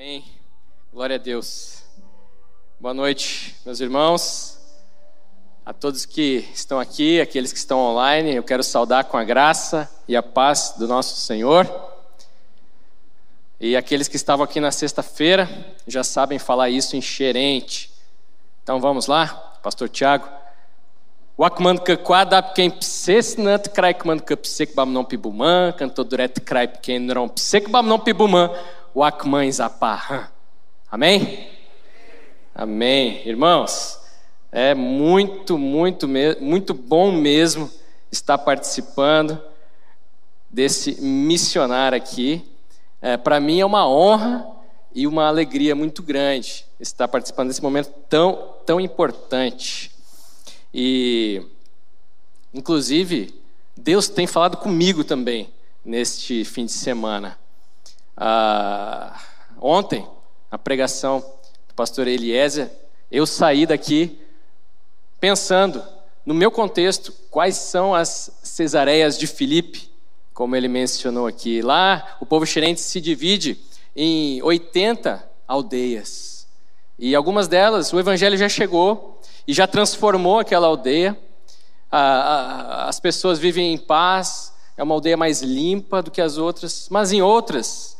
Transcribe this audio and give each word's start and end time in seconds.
Amém. 0.00 0.24
Glória 0.90 1.16
a 1.16 1.18
Deus. 1.18 1.82
Boa 2.80 2.94
noite, 2.94 3.54
meus 3.66 3.80
irmãos. 3.80 4.58
A 5.62 5.74
todos 5.74 6.06
que 6.06 6.48
estão 6.54 6.80
aqui, 6.80 7.20
aqueles 7.20 7.52
que 7.52 7.58
estão 7.58 7.78
online, 7.78 8.34
eu 8.34 8.42
quero 8.42 8.62
saudar 8.62 9.04
com 9.04 9.18
a 9.18 9.24
graça 9.24 9.90
e 10.08 10.16
a 10.16 10.22
paz 10.22 10.72
do 10.78 10.88
nosso 10.88 11.20
Senhor. 11.20 11.68
E 13.60 13.76
aqueles 13.76 14.08
que 14.08 14.16
estavam 14.16 14.42
aqui 14.42 14.58
na 14.58 14.70
sexta-feira 14.70 15.46
já 15.86 16.02
sabem 16.02 16.38
falar 16.38 16.70
isso 16.70 16.96
em 16.96 17.02
xerente. 17.02 17.92
Então 18.62 18.80
vamos 18.80 19.06
lá, 19.06 19.26
Pastor 19.62 19.90
Tiago. 19.90 20.26
Wakman 21.38 21.76
kakwada 21.76 22.42
quem 22.42 22.70
psesnat 22.70 23.68
crai 23.68 23.92
kman 23.92 24.18
kapsek 24.18 24.74
bam 24.74 24.86
não 24.86 25.04
pibuman, 25.04 25.72
canto 25.72 26.04
duret 26.04 26.40
crai 26.40 26.68
pequeno 26.68 27.14
não 27.14 27.28
psek 27.28 27.70
bam 27.70 27.82
não 27.82 27.98
pibuman 27.98 28.50
Apá. 29.60 30.32
Amém? 30.90 31.48
Amém. 32.54 33.22
Irmãos, 33.26 34.00
é 34.50 34.74
muito, 34.74 35.56
muito, 35.56 36.08
muito 36.40 36.74
bom 36.74 37.12
mesmo 37.12 37.70
estar 38.10 38.38
participando 38.38 39.40
desse 40.50 41.00
missionário 41.00 41.96
aqui. 41.96 42.44
É, 43.00 43.16
Para 43.16 43.38
mim 43.38 43.60
é 43.60 43.64
uma 43.64 43.88
honra 43.88 44.46
e 44.92 45.06
uma 45.06 45.28
alegria 45.28 45.76
muito 45.76 46.02
grande 46.02 46.66
estar 46.80 47.06
participando 47.06 47.48
desse 47.48 47.62
momento 47.62 47.92
tão, 48.08 48.54
tão 48.66 48.80
importante. 48.80 49.92
E, 50.74 51.42
inclusive, 52.52 53.34
Deus 53.76 54.08
tem 54.08 54.26
falado 54.26 54.56
comigo 54.56 55.04
também 55.04 55.48
neste 55.84 56.44
fim 56.44 56.66
de 56.66 56.72
semana. 56.72 57.38
Ah, 58.22 59.18
ontem, 59.58 60.06
a 60.50 60.58
pregação 60.58 61.20
do 61.66 61.74
pastor 61.74 62.06
Eliezer, 62.06 62.70
eu 63.10 63.26
saí 63.26 63.64
daqui 63.64 64.20
pensando, 65.18 65.82
no 66.26 66.34
meu 66.34 66.50
contexto, 66.50 67.14
quais 67.30 67.56
são 67.56 67.94
as 67.94 68.30
cesareias 68.42 69.18
de 69.18 69.26
Filipe, 69.26 69.90
como 70.34 70.54
ele 70.54 70.68
mencionou 70.68 71.26
aqui. 71.26 71.62
Lá, 71.62 72.18
o 72.20 72.26
povo 72.26 72.44
xerente 72.44 72.82
se 72.82 73.00
divide 73.00 73.58
em 73.96 74.42
80 74.42 75.26
aldeias. 75.48 76.46
E 76.98 77.14
algumas 77.14 77.48
delas, 77.48 77.90
o 77.90 77.98
evangelho 77.98 78.36
já 78.36 78.50
chegou 78.50 79.18
e 79.48 79.54
já 79.54 79.66
transformou 79.66 80.38
aquela 80.38 80.66
aldeia. 80.66 81.18
as 81.90 83.00
pessoas 83.00 83.38
vivem 83.38 83.72
em 83.72 83.78
paz, 83.78 84.52
é 84.76 84.82
uma 84.82 84.94
aldeia 84.94 85.16
mais 85.16 85.40
limpa 85.40 86.02
do 86.02 86.10
que 86.10 86.20
as 86.20 86.36
outras, 86.36 86.86
mas 86.90 87.12
em 87.12 87.22
outras, 87.22 87.96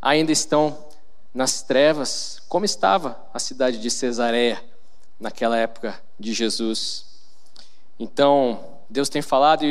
ainda 0.00 0.32
estão 0.32 0.76
nas 1.32 1.62
trevas, 1.62 2.42
como 2.48 2.64
estava 2.64 3.20
a 3.32 3.38
cidade 3.38 3.78
de 3.78 3.90
Cesareia 3.90 4.62
naquela 5.18 5.56
época 5.56 6.00
de 6.18 6.32
Jesus. 6.32 7.04
Então, 7.98 8.64
Deus 8.88 9.08
tem 9.08 9.22
falado, 9.22 9.64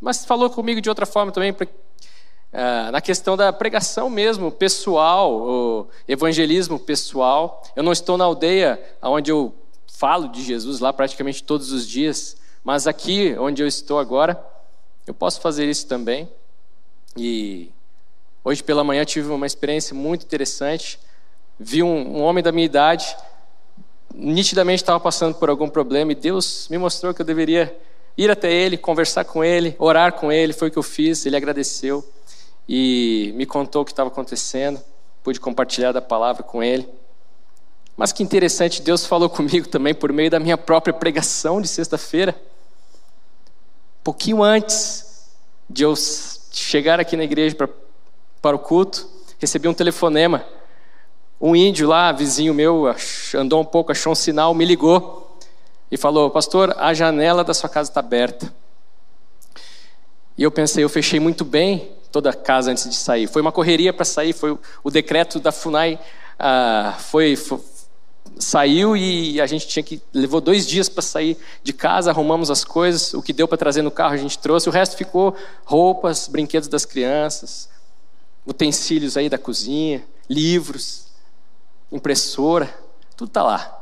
mas 0.00 0.24
falou 0.24 0.48
comigo 0.48 0.80
de 0.80 0.88
outra 0.88 1.04
forma 1.04 1.32
também, 1.32 1.50
uh, 1.50 2.90
na 2.92 3.00
questão 3.00 3.36
da 3.36 3.52
pregação 3.52 4.08
mesmo, 4.08 4.50
pessoal, 4.50 5.32
o 5.32 5.88
evangelismo 6.08 6.78
pessoal. 6.78 7.62
Eu 7.74 7.82
não 7.82 7.92
estou 7.92 8.16
na 8.16 8.24
aldeia 8.24 8.80
onde 9.02 9.30
eu 9.30 9.54
falo 9.86 10.28
de 10.28 10.42
Jesus 10.42 10.80
lá 10.80 10.92
praticamente 10.92 11.42
todos 11.42 11.72
os 11.72 11.86
dias, 11.86 12.36
mas 12.62 12.86
aqui 12.86 13.36
onde 13.38 13.62
eu 13.62 13.66
estou 13.66 13.98
agora, 13.98 14.42
eu 15.06 15.14
posso 15.14 15.40
fazer 15.40 15.68
isso 15.68 15.86
também. 15.86 16.30
E 17.16 17.70
Hoje 18.48 18.62
pela 18.62 18.84
manhã 18.84 19.04
tive 19.04 19.28
uma 19.32 19.44
experiência 19.44 19.92
muito 19.92 20.24
interessante. 20.24 21.00
Vi 21.58 21.82
um, 21.82 22.18
um 22.18 22.22
homem 22.22 22.44
da 22.44 22.52
minha 22.52 22.64
idade, 22.64 23.16
nitidamente 24.14 24.84
estava 24.84 25.00
passando 25.00 25.34
por 25.34 25.50
algum 25.50 25.68
problema, 25.68 26.12
e 26.12 26.14
Deus 26.14 26.68
me 26.70 26.78
mostrou 26.78 27.12
que 27.12 27.20
eu 27.20 27.26
deveria 27.26 27.76
ir 28.16 28.30
até 28.30 28.52
ele, 28.52 28.76
conversar 28.76 29.24
com 29.24 29.42
ele, 29.42 29.74
orar 29.80 30.12
com 30.12 30.30
ele. 30.30 30.52
Foi 30.52 30.68
o 30.68 30.70
que 30.70 30.78
eu 30.78 30.82
fiz. 30.84 31.26
Ele 31.26 31.36
agradeceu 31.36 32.08
e 32.68 33.32
me 33.34 33.46
contou 33.46 33.82
o 33.82 33.84
que 33.84 33.90
estava 33.90 34.10
acontecendo. 34.10 34.80
Pude 35.24 35.40
compartilhar 35.40 35.90
da 35.90 36.00
palavra 36.00 36.44
com 36.44 36.62
ele. 36.62 36.88
Mas 37.96 38.12
que 38.12 38.22
interessante, 38.22 38.80
Deus 38.80 39.04
falou 39.04 39.28
comigo 39.28 39.66
também 39.66 39.92
por 39.92 40.12
meio 40.12 40.30
da 40.30 40.38
minha 40.38 40.56
própria 40.56 40.94
pregação 40.94 41.60
de 41.60 41.66
sexta-feira. 41.66 42.32
Pouquinho 44.04 44.40
antes 44.40 45.26
de 45.68 45.82
eu 45.82 45.94
chegar 46.52 47.00
aqui 47.00 47.16
na 47.16 47.24
igreja 47.24 47.56
para 47.56 47.68
para 48.40 48.56
o 48.56 48.58
culto, 48.58 49.08
recebi 49.38 49.68
um 49.68 49.74
telefonema. 49.74 50.44
Um 51.40 51.54
índio 51.54 51.88
lá, 51.88 52.12
vizinho 52.12 52.54
meu, 52.54 52.94
andou 53.34 53.60
um 53.60 53.64
pouco, 53.64 53.92
achou 53.92 54.12
um 54.12 54.16
sinal, 54.16 54.54
me 54.54 54.64
ligou 54.64 55.38
e 55.90 55.96
falou: 55.96 56.30
Pastor, 56.30 56.74
a 56.78 56.94
janela 56.94 57.44
da 57.44 57.52
sua 57.52 57.68
casa 57.68 57.90
está 57.90 58.00
aberta. 58.00 58.52
E 60.38 60.42
eu 60.42 60.50
pensei, 60.50 60.82
eu 60.82 60.88
fechei 60.88 61.20
muito 61.20 61.44
bem 61.44 61.90
toda 62.10 62.30
a 62.30 62.34
casa 62.34 62.70
antes 62.70 62.88
de 62.88 62.94
sair. 62.96 63.26
Foi 63.26 63.42
uma 63.42 63.52
correria 63.52 63.92
para 63.92 64.04
sair, 64.04 64.32
foi 64.32 64.58
o 64.82 64.90
decreto 64.90 65.38
da 65.38 65.52
FUNAI 65.52 65.98
ah, 66.38 66.94
foi, 66.98 67.34
foi, 67.34 67.58
saiu 68.38 68.96
e 68.96 69.40
a 69.40 69.46
gente 69.46 69.66
tinha 69.66 69.82
que 69.82 70.00
levou 70.12 70.40
dois 70.40 70.66
dias 70.66 70.88
para 70.88 71.02
sair 71.02 71.36
de 71.62 71.72
casa, 71.72 72.10
arrumamos 72.10 72.50
as 72.50 72.62
coisas, 72.62 73.14
o 73.14 73.22
que 73.22 73.32
deu 73.32 73.48
para 73.48 73.56
trazer 73.56 73.82
no 73.82 73.90
carro 73.90 74.14
a 74.14 74.18
gente 74.18 74.38
trouxe, 74.38 74.68
o 74.68 74.72
resto 74.72 74.96
ficou 74.96 75.34
roupas, 75.64 76.28
brinquedos 76.28 76.68
das 76.68 76.84
crianças, 76.84 77.68
utensílios 78.46 79.16
aí 79.16 79.28
da 79.28 79.36
cozinha, 79.36 80.06
livros, 80.30 81.08
impressora, 81.90 82.66
tudo 83.16 83.28
está 83.28 83.42
lá. 83.42 83.72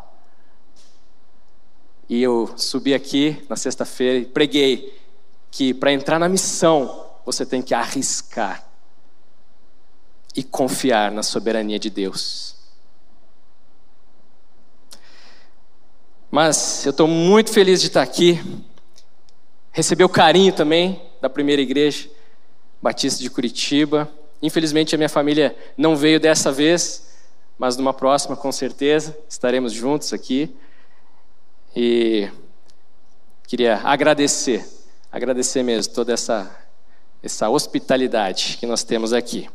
E 2.09 2.23
eu 2.23 2.53
subi 2.57 2.95
aqui 2.95 3.45
na 3.49 3.57
sexta-feira 3.57 4.19
e 4.19 4.25
preguei 4.25 4.99
que 5.51 5.73
para 5.73 5.93
entrar 5.93 6.19
na 6.19 6.29
missão 6.29 7.07
você 7.25 7.47
tem 7.47 7.63
que 7.63 7.75
arriscar 7.75 8.67
e 10.35 10.43
confiar 10.43 11.11
na 11.13 11.23
soberania 11.23 11.79
de 11.79 11.89
Deus. 11.89 12.57
Mas 16.31 16.85
eu 16.85 16.91
estou 16.91 17.07
muito 17.07 17.53
feliz 17.53 17.81
de 17.81 17.87
estar 17.87 18.03
aqui. 18.03 18.41
Receber 19.71 20.05
o 20.05 20.09
carinho 20.09 20.53
também 20.53 21.01
da 21.21 21.31
primeira 21.31 21.63
igreja 21.63 22.11
Batista 22.83 23.23
de 23.23 23.31
Curitiba. 23.31 24.13
Infelizmente 24.45 24.95
a 24.95 24.99
minha 24.99 25.09
família 25.09 25.57
não 25.75 25.97
veio 25.97 26.21
dessa 26.21 26.53
vez, 26.53 27.07
mas 27.57 27.79
numa 27.79 27.95
próxima 27.95 28.37
com 28.37 28.53
certeza 28.53 29.17
estaremos 29.27 29.73
juntos 29.73 30.13
aqui. 30.13 30.55
E 31.75 32.29
queria 33.47 33.81
agradecer, 33.83 34.63
agradecer 35.11 35.63
mesmo 35.63 35.95
toda 35.95 36.13
essa 36.13 36.61
essa 37.23 37.49
hospitalidade 37.49 38.59
que 38.61 38.67
nós 38.67 38.85
temos 38.85 39.15
aqui. 39.15 39.49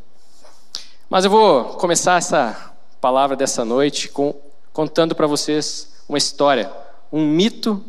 Mas 1.08 1.24
eu 1.24 1.30
vou 1.30 1.66
começar 1.76 2.18
essa 2.18 2.74
palavra 3.00 3.36
dessa 3.36 3.64
noite 3.64 4.10
com, 4.10 4.34
contando 4.74 5.14
para 5.14 5.28
vocês 5.28 5.94
uma 6.10 6.18
história, 6.18 6.74
um 7.12 7.28
mito 7.28 7.86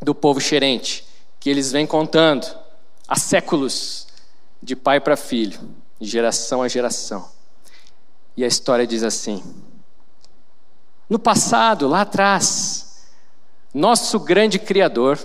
do 0.00 0.14
povo 0.14 0.40
xerente, 0.40 1.04
que 1.38 1.50
eles 1.50 1.70
vêm 1.70 1.86
contando 1.86 2.46
há 3.06 3.14
séculos, 3.14 4.06
de 4.62 4.74
pai 4.74 4.98
para 5.00 5.18
filho 5.18 5.83
de 6.00 6.08
geração 6.08 6.62
a 6.62 6.68
geração. 6.68 7.28
E 8.36 8.44
a 8.44 8.46
história 8.46 8.86
diz 8.86 9.02
assim: 9.02 9.42
No 11.08 11.18
passado, 11.18 11.88
lá 11.88 12.02
atrás, 12.02 13.06
nosso 13.72 14.20
grande 14.20 14.58
Criador, 14.58 15.18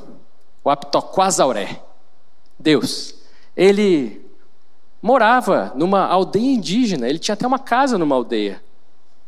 o 0.64 0.70
Aptoquasauré, 0.70 1.82
Deus, 2.58 3.16
ele 3.56 4.26
morava 5.02 5.72
numa 5.76 6.06
aldeia 6.06 6.54
indígena, 6.54 7.08
ele 7.08 7.20
tinha 7.20 7.34
até 7.34 7.48
uma 7.48 7.60
casa 7.60 7.98
numa 7.98 8.16
aldeia. 8.16 8.62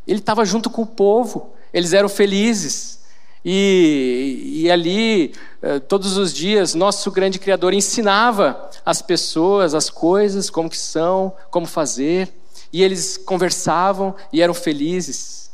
Ele 0.07 0.19
estava 0.19 0.43
junto 0.43 0.69
com 0.69 0.81
o 0.81 0.87
povo, 0.87 1.53
eles 1.73 1.93
eram 1.93 2.09
felizes. 2.09 3.00
E, 3.43 4.61
e 4.63 4.71
ali, 4.71 5.33
eh, 5.61 5.79
todos 5.79 6.15
os 6.17 6.33
dias, 6.33 6.75
nosso 6.75 7.09
grande 7.09 7.39
Criador 7.39 7.73
ensinava 7.73 8.69
as 8.85 9.01
pessoas 9.01 9.73
as 9.73 9.89
coisas, 9.89 10.49
como 10.49 10.69
que 10.69 10.77
são, 10.77 11.33
como 11.49 11.65
fazer, 11.65 12.31
e 12.71 12.83
eles 12.83 13.17
conversavam 13.17 14.15
e 14.31 14.41
eram 14.41 14.53
felizes. 14.53 15.49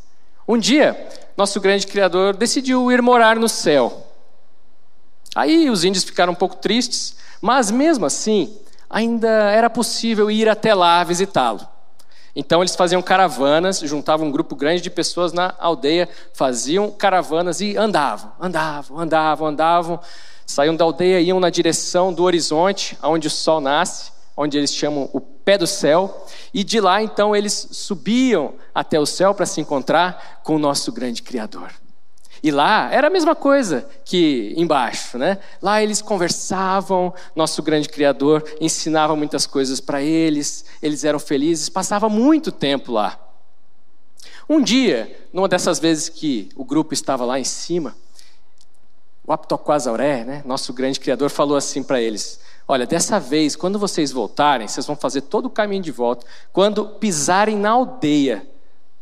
Um 0.47 0.57
dia, 0.57 1.09
nosso 1.35 1.59
grande 1.61 1.87
Criador 1.87 2.35
decidiu 2.35 2.91
ir 2.91 3.01
morar 3.01 3.37
no 3.37 3.47
céu. 3.47 4.05
Aí 5.35 5.69
os 5.69 5.83
índios 5.83 6.03
ficaram 6.03 6.33
um 6.33 6.35
pouco 6.35 6.55
tristes, 6.55 7.15
mas 7.41 7.71
mesmo 7.71 8.05
assim, 8.05 8.57
ainda 8.89 9.29
era 9.29 9.69
possível 9.69 10.31
ir 10.31 10.49
até 10.49 10.73
lá 10.73 11.03
visitá-lo. 11.03 11.76
Então 12.39 12.61
eles 12.61 12.75
faziam 12.75 13.01
caravanas, 13.01 13.79
juntavam 13.79 14.27
um 14.27 14.31
grupo 14.31 14.55
grande 14.55 14.79
de 14.79 14.91
pessoas 14.91 15.33
na 15.33 15.55
aldeia, 15.57 16.07
faziam 16.35 16.91
caravanas 16.91 17.61
e 17.61 17.75
andavam, 17.75 18.31
andavam, 18.39 18.99
andavam, 18.99 19.47
andavam. 19.47 19.99
Saíam 20.45 20.75
da 20.75 20.85
aldeia, 20.85 21.19
iam 21.19 21.39
na 21.39 21.49
direção 21.49 22.13
do 22.13 22.21
horizonte, 22.21 22.95
onde 23.01 23.25
o 23.25 23.31
sol 23.31 23.59
nasce, 23.59 24.11
onde 24.37 24.55
eles 24.55 24.71
chamam 24.71 25.09
o 25.13 25.19
pé 25.19 25.57
do 25.57 25.65
céu, 25.65 26.27
e 26.53 26.63
de 26.63 26.79
lá 26.79 27.01
então 27.01 27.35
eles 27.35 27.69
subiam 27.71 28.53
até 28.73 28.99
o 28.99 29.05
céu 29.07 29.33
para 29.33 29.47
se 29.47 29.59
encontrar 29.59 30.41
com 30.43 30.55
o 30.55 30.59
nosso 30.59 30.91
grande 30.91 31.23
Criador. 31.23 31.71
E 32.41 32.51
lá 32.51 32.89
era 32.91 33.07
a 33.07 33.09
mesma 33.09 33.35
coisa 33.35 33.87
que 34.05 34.53
embaixo, 34.55 35.17
né? 35.17 35.39
Lá 35.61 35.81
eles 35.81 36.01
conversavam, 36.01 37.13
nosso 37.35 37.61
grande 37.63 37.89
Criador 37.89 38.43
ensinava 38.59 39.15
muitas 39.15 39.47
coisas 39.47 39.79
para 39.79 40.01
eles, 40.01 40.65
eles 40.81 41.03
eram 41.03 41.19
felizes, 41.19 41.69
passava 41.69 42.07
muito 42.09 42.51
tempo 42.51 42.91
lá. 42.91 43.19
Um 44.49 44.61
dia, 44.61 45.27
numa 45.33 45.47
dessas 45.47 45.79
vezes 45.79 46.07
que 46.09 46.49
o 46.55 46.63
grupo 46.63 46.93
estava 46.93 47.25
lá 47.25 47.39
em 47.39 47.43
cima, 47.43 47.95
o 49.25 49.33
Aptoquasauré, 49.33 50.23
né, 50.23 50.41
nosso 50.45 50.71
grande 50.71 50.99
Criador, 50.99 51.29
falou 51.29 51.57
assim 51.57 51.83
para 51.83 52.01
eles: 52.01 52.39
Olha, 52.65 52.85
dessa 52.85 53.19
vez, 53.19 53.55
quando 53.55 53.77
vocês 53.77 54.11
voltarem, 54.11 54.67
vocês 54.67 54.85
vão 54.85 54.95
fazer 54.95 55.21
todo 55.21 55.45
o 55.45 55.49
caminho 55.49 55.81
de 55.81 55.91
volta. 55.91 56.25
Quando 56.53 56.85
pisarem 56.85 57.57
na 57.57 57.71
aldeia, 57.71 58.47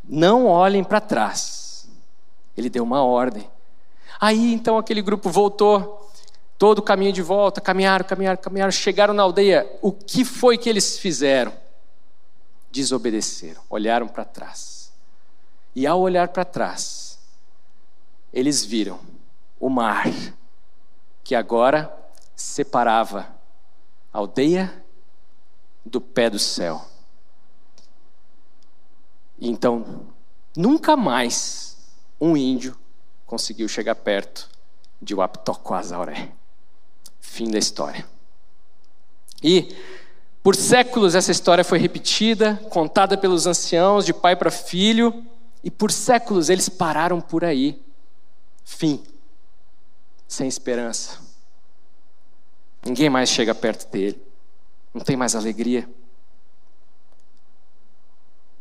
não 0.08 0.46
olhem 0.46 0.84
para 0.84 1.00
trás. 1.00 1.65
Ele 2.58 2.70
deu 2.70 2.84
uma 2.84 3.04
ordem. 3.04 3.50
Aí 4.20 4.54
então 4.54 4.78
aquele 4.78 5.02
grupo 5.02 5.30
voltou, 5.30 6.10
todo 6.58 6.80
o 6.80 6.84
caminho 6.84 7.12
de 7.12 7.22
volta, 7.22 7.60
caminharam, 7.60 8.06
caminharam, 8.06 8.42
caminharam, 8.42 8.72
chegaram 8.72 9.14
na 9.14 9.24
aldeia. 9.24 9.70
O 9.82 9.92
que 9.92 10.24
foi 10.24 10.58
que 10.58 10.70
eles 10.70 10.98
fizeram? 10.98 11.54
Desobedeceram, 12.72 13.62
olharam 13.70 14.08
para 14.08 14.26
trás. 14.26 14.92
E 15.76 15.86
ao 15.86 16.00
olhar 16.00 16.30
para 16.30 16.46
trás, 16.46 17.20
eles 18.32 18.64
viram 18.64 19.00
o 19.60 19.70
mar, 19.70 20.06
que 21.24 21.36
agora 21.36 21.94
separava 22.36 23.28
aldeia 24.12 24.84
do 25.86 26.00
pé 26.00 26.30
do 26.30 26.40
céu. 26.40 26.86
Então, 29.40 30.06
nunca 30.56 30.96
mais 30.96 31.65
um 32.20 32.36
índio 32.36 32.78
conseguiu 33.26 33.68
chegar 33.68 33.96
perto 33.96 34.50
de 35.02 35.14
Waptoquazauré. 35.14 36.30
Fim 37.20 37.50
da 37.50 37.58
história. 37.58 38.06
E 39.44 39.76
por 40.42 40.56
séculos 40.56 41.16
essa 41.16 41.32
história 41.32 41.64
foi 41.64 41.80
repetida, 41.80 42.56
contada 42.70 43.18
pelos 43.18 43.48
anciãos 43.48 44.06
de 44.06 44.14
pai 44.14 44.36
para 44.36 44.52
filho, 44.52 45.26
e 45.64 45.72
por 45.72 45.92
séculos 45.92 46.50
eles 46.50 46.70
pararam 46.70 47.20
por 47.20 47.44
aí. 47.44 47.82
Fim. 48.64 49.04
Sem 50.28 50.48
esperança. 50.48 51.20
Ninguém 52.86 53.10
mais 53.10 53.30
chega 53.30 53.56
perto 53.56 53.92
dele. 53.92 54.22
Não 54.94 55.02
tem 55.02 55.18
mais 55.18 55.36
alegria. 55.36 55.90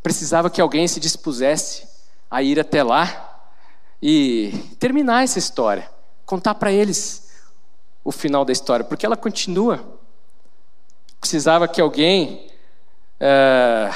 Precisava 0.02 0.50
que 0.50 0.60
alguém 0.60 0.88
se 0.88 0.98
dispusesse 0.98 1.86
a 2.30 2.42
ir 2.42 2.58
até 2.58 2.82
lá 2.82 3.33
e 4.06 4.52
terminar 4.78 5.24
essa 5.24 5.38
história, 5.38 5.90
contar 6.26 6.56
para 6.56 6.70
eles 6.70 7.32
o 8.04 8.12
final 8.12 8.44
da 8.44 8.52
história, 8.52 8.84
porque 8.84 9.06
ela 9.06 9.16
continua. 9.16 9.82
Precisava 11.18 11.66
que 11.66 11.80
alguém 11.80 12.50
uh, 13.18 13.94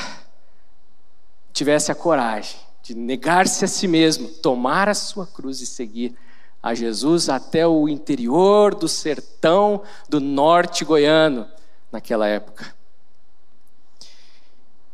tivesse 1.52 1.92
a 1.92 1.94
coragem 1.94 2.58
de 2.82 2.94
negar-se 2.94 3.66
a 3.66 3.68
si 3.68 3.86
mesmo, 3.86 4.28
tomar 4.28 4.88
a 4.88 4.94
sua 4.94 5.26
cruz 5.26 5.60
e 5.60 5.66
seguir 5.66 6.16
a 6.62 6.72
Jesus 6.72 7.28
até 7.28 7.66
o 7.66 7.86
interior 7.86 8.74
do 8.74 8.88
sertão 8.88 9.82
do 10.08 10.20
norte 10.20 10.86
goiano, 10.86 11.46
naquela 11.92 12.26
época. 12.26 12.74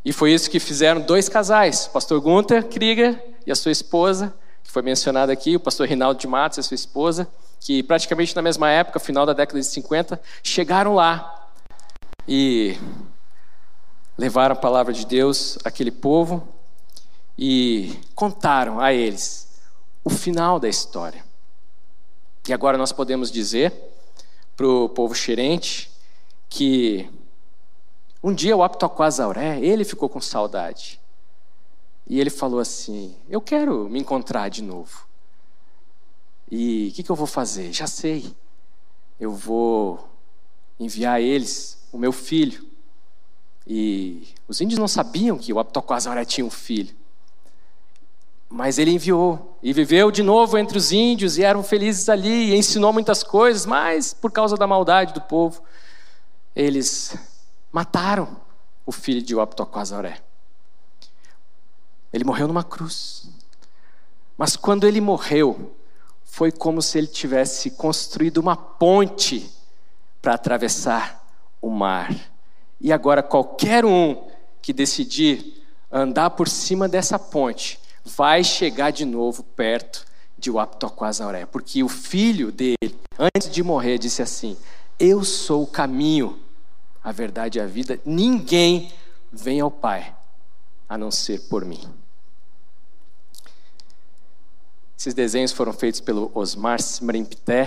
E 0.05 0.13
foi 0.13 0.33
isso 0.33 0.51
que 0.51 0.59
fizeram 0.59 1.03
dois 1.03 1.29
casais, 1.29 1.87
o 1.87 1.91
pastor 1.91 2.21
Gunther 2.21 2.67
Krieger 2.67 3.25
e 3.47 3.53
a 3.53 3.55
sua 3.55 3.71
esposa, 3.71 4.35
foi 4.75 4.83
mencionado 4.83 5.31
aqui, 5.31 5.55
o 5.55 5.61
pastor 5.61 5.87
Rinaldo 5.87 6.19
de 6.19 6.27
Matos 6.27 6.59
e 6.59 6.63
sua 6.65 6.75
esposa, 6.75 7.29
que 7.61 7.81
praticamente 7.81 8.35
na 8.35 8.43
mesma 8.43 8.69
época, 8.69 8.99
final 8.99 9.25
da 9.25 9.33
década 9.33 9.61
de 9.61 9.67
50, 9.67 10.21
chegaram 10.43 10.97
lá 10.97 11.49
e 12.27 12.77
levaram 14.19 14.55
a 14.55 14.59
palavra 14.59 14.93
de 14.93 15.07
Deus 15.07 15.57
àquele 15.65 15.93
povo 15.93 16.49
e 17.39 17.97
contaram 18.17 18.81
a 18.81 18.93
eles 18.93 19.61
o 20.03 20.11
final 20.11 20.59
da 20.59 20.69
história. 20.69 21.25
E 22.49 22.53
agora 22.53 22.77
nós 22.77 22.91
podemos 22.91 23.31
dizer 23.31 23.73
para 24.57 24.67
o 24.67 24.89
povo 24.89 25.15
xerente 25.15 25.89
que 26.49 27.09
um 28.21 28.35
dia 28.35 28.57
o 28.57 28.63
Aptoquasauré, 28.65 29.61
ele 29.61 29.85
ficou 29.85 30.09
com 30.09 30.21
saudade. 30.21 30.99
E 32.07 32.21
ele 32.21 32.31
falou 32.31 32.61
assim: 32.61 33.17
Eu 33.29 33.41
quero 33.41 33.89
me 33.89 33.99
encontrar 33.99 34.49
de 34.49 34.63
novo. 34.63 35.07
E 36.51 36.89
o 36.91 36.95
que, 36.95 37.03
que 37.03 37.11
eu 37.11 37.17
vou 37.17 37.27
fazer? 37.27 37.73
Já 37.73 37.87
sei. 37.87 38.35
Eu 39.19 39.33
vou 39.33 40.09
enviar 40.79 41.17
a 41.17 41.21
eles 41.21 41.79
o 41.93 41.99
meu 41.99 42.13
filho. 42.13 42.65
E 43.67 44.29
os 44.47 44.61
índios 44.61 44.79
não 44.79 44.89
sabiam 44.89 45.39
que 45.39 45.53
o 45.53 45.59
Aptoquasauré 45.59 46.25
tinha 46.25 46.45
um 46.45 46.51
filho. 46.51 46.95
Mas 48.49 48.79
ele 48.79 48.91
enviou 48.91 49.59
e 49.63 49.73
viveu 49.73 50.11
de 50.11 50.23
novo 50.23 50.59
entre 50.59 50.77
os 50.77 50.93
índios 50.93 51.39
e 51.39 51.43
eram 51.43 51.63
felizes 51.63 52.09
ali 52.09 52.51
e 52.51 52.57
ensinou 52.57 52.93
muitas 52.93 53.23
coisas, 53.23 53.65
mas 53.67 54.13
por 54.13 54.31
causa 54.31 54.57
da 54.57 54.67
maldade 54.67 55.15
do 55.15 55.21
povo, 55.23 55.63
eles 56.55 57.17
mataram 57.73 58.37
o 58.87 58.93
filho 58.93 59.23
de 59.23 59.35
Uaptoquazoré. 59.35 60.24
Ele 62.15 62.23
morreu 62.23 62.47
numa 62.47 62.63
cruz. 62.63 63.29
Mas 64.39 64.55
quando 64.55 64.87
ele 64.87 65.01
morreu, 65.01 65.75
foi 66.23 66.53
como 66.53 66.81
se 66.81 66.97
ele 66.97 67.09
tivesse 67.09 67.73
construído 67.73 68.39
uma 68.39 68.57
ponte 68.57 69.51
para 70.23 70.35
atravessar 70.35 71.27
o 71.61 71.69
mar. 71.69 72.15
E 72.81 72.93
agora 72.93 73.21
qualquer 73.21 73.85
um 73.85 74.29
que 74.63 74.73
decidir 74.73 75.61
andar 75.91 76.31
por 76.31 76.49
cima 76.49 76.89
dessa 76.89 77.19
ponte 77.19 77.81
vai 78.05 78.45
chegar 78.45 78.93
de 78.93 79.05
novo 79.05 79.43
perto 79.43 80.07
de 80.39 80.53
Uaptoquazauré, 80.53 81.47
porque 81.47 81.83
o 81.83 81.89
filho 81.89 82.53
dele, 82.53 82.97
antes 83.19 83.51
de 83.51 83.61
morrer, 83.61 83.99
disse 83.99 84.23
assim: 84.23 84.57
Eu 85.01 85.25
sou 85.25 85.65
o 85.65 85.67
caminho, 85.67 86.39
a 87.03 87.11
verdade 87.11 87.59
e 87.59 87.61
a 87.61 87.67
vida, 87.67 87.99
ninguém 88.05 88.93
vem 89.33 89.61
ao 89.61 89.71
Pai 89.71 90.15
a 90.89 90.97
não 90.97 91.11
ser 91.11 91.41
por 91.49 91.65
mim. 91.65 92.04
Esses 94.97 95.13
desenhos 95.13 95.53
foram 95.53 95.73
feitos 95.73 96.01
pelo 96.01 96.31
Osmar 96.35 96.79
Smrimpté, 96.79 97.67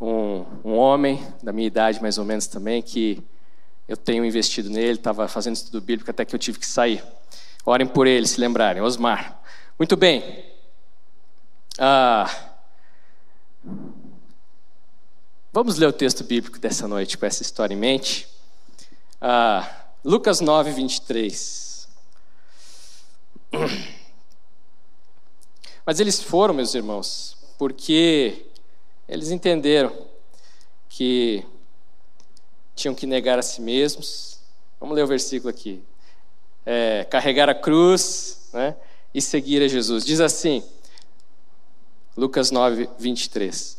um, 0.00 0.44
um 0.64 0.74
homem 0.76 1.24
da 1.42 1.52
minha 1.52 1.66
idade 1.66 2.00
mais 2.00 2.18
ou 2.18 2.24
menos 2.24 2.46
também, 2.46 2.80
que 2.80 3.22
eu 3.86 3.96
tenho 3.96 4.24
investido 4.24 4.70
nele, 4.70 4.98
estava 4.98 5.28
fazendo 5.28 5.56
estudo 5.56 5.80
bíblico 5.80 6.10
até 6.10 6.24
que 6.24 6.34
eu 6.34 6.38
tive 6.38 6.58
que 6.58 6.66
sair. 6.66 7.04
Orem 7.64 7.86
por 7.86 8.06
ele, 8.06 8.26
se 8.26 8.40
lembrarem. 8.40 8.82
Osmar. 8.82 9.40
Muito 9.78 9.96
bem. 9.96 10.44
Ah, 11.78 12.30
vamos 15.52 15.78
ler 15.78 15.86
o 15.86 15.92
texto 15.92 16.24
bíblico 16.24 16.58
dessa 16.58 16.86
noite 16.88 17.18
com 17.18 17.26
essa 17.26 17.42
história 17.42 17.74
em 17.74 17.78
mente. 17.78 18.28
Ah, 19.20 19.68
Lucas 20.04 20.40
9, 20.40 20.72
23. 20.72 21.88
Mas 25.84 26.00
eles 26.00 26.22
foram, 26.22 26.54
meus 26.54 26.74
irmãos, 26.74 27.36
porque 27.58 28.46
eles 29.08 29.30
entenderam 29.30 29.92
que 30.88 31.44
tinham 32.74 32.94
que 32.94 33.06
negar 33.06 33.38
a 33.38 33.42
si 33.42 33.60
mesmos. 33.60 34.38
Vamos 34.80 34.96
ler 34.96 35.04
o 35.04 35.06
versículo 35.06 35.50
aqui 35.50 35.82
é, 36.64 37.04
carregar 37.04 37.48
a 37.48 37.54
cruz 37.54 38.48
né, 38.52 38.76
e 39.12 39.20
seguir 39.20 39.62
a 39.62 39.68
Jesus. 39.68 40.04
Diz 40.04 40.20
assim, 40.20 40.62
Lucas 42.16 42.50
9, 42.50 42.88
23. 42.98 43.78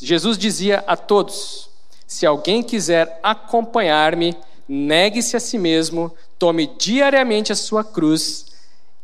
Jesus 0.00 0.36
dizia 0.36 0.84
a 0.86 0.96
todos: 0.96 1.70
Se 2.06 2.26
alguém 2.26 2.62
quiser 2.62 3.18
acompanhar-me, 3.22 4.36
negue-se 4.68 5.36
a 5.36 5.40
si 5.40 5.58
mesmo, 5.58 6.14
tome 6.38 6.66
diariamente 6.78 7.52
a 7.52 7.56
sua 7.56 7.84
cruz 7.84 8.46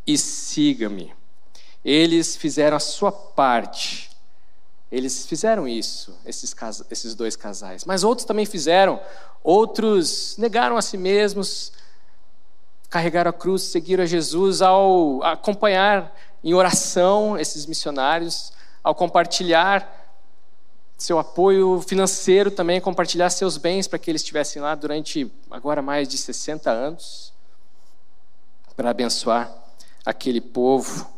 e 0.06 0.16
siga-me. 0.18 1.17
Eles 1.88 2.37
fizeram 2.37 2.76
a 2.76 2.80
sua 2.80 3.11
parte. 3.11 4.11
Eles 4.92 5.25
fizeram 5.25 5.66
isso, 5.66 6.14
esses, 6.26 6.54
esses 6.90 7.14
dois 7.14 7.35
casais. 7.35 7.87
Mas 7.87 8.04
outros 8.04 8.26
também 8.26 8.45
fizeram. 8.45 9.00
Outros 9.42 10.37
negaram 10.37 10.76
a 10.76 10.83
si 10.83 10.99
mesmos, 10.99 11.73
carregaram 12.90 13.30
a 13.30 13.33
cruz, 13.33 13.62
seguiram 13.62 14.04
a 14.04 14.07
Jesus 14.07 14.61
ao 14.61 15.23
acompanhar 15.23 16.14
em 16.45 16.52
oração 16.52 17.38
esses 17.38 17.64
missionários, 17.64 18.52
ao 18.85 18.95
compartilhar 18.95 19.90
seu 20.99 21.18
apoio 21.18 21.80
financeiro 21.80 22.50
também, 22.50 22.83
compartilhar 22.83 23.30
seus 23.30 23.57
bens 23.57 23.88
para 23.88 23.99
que 23.99 24.11
eles 24.11 24.21
estivessem 24.21 24.61
lá 24.61 24.75
durante 24.75 25.33
agora 25.50 25.80
mais 25.80 26.07
de 26.07 26.18
60 26.18 26.71
anos, 26.71 27.33
para 28.76 28.90
abençoar 28.90 29.50
aquele 30.04 30.42
povo. 30.42 31.16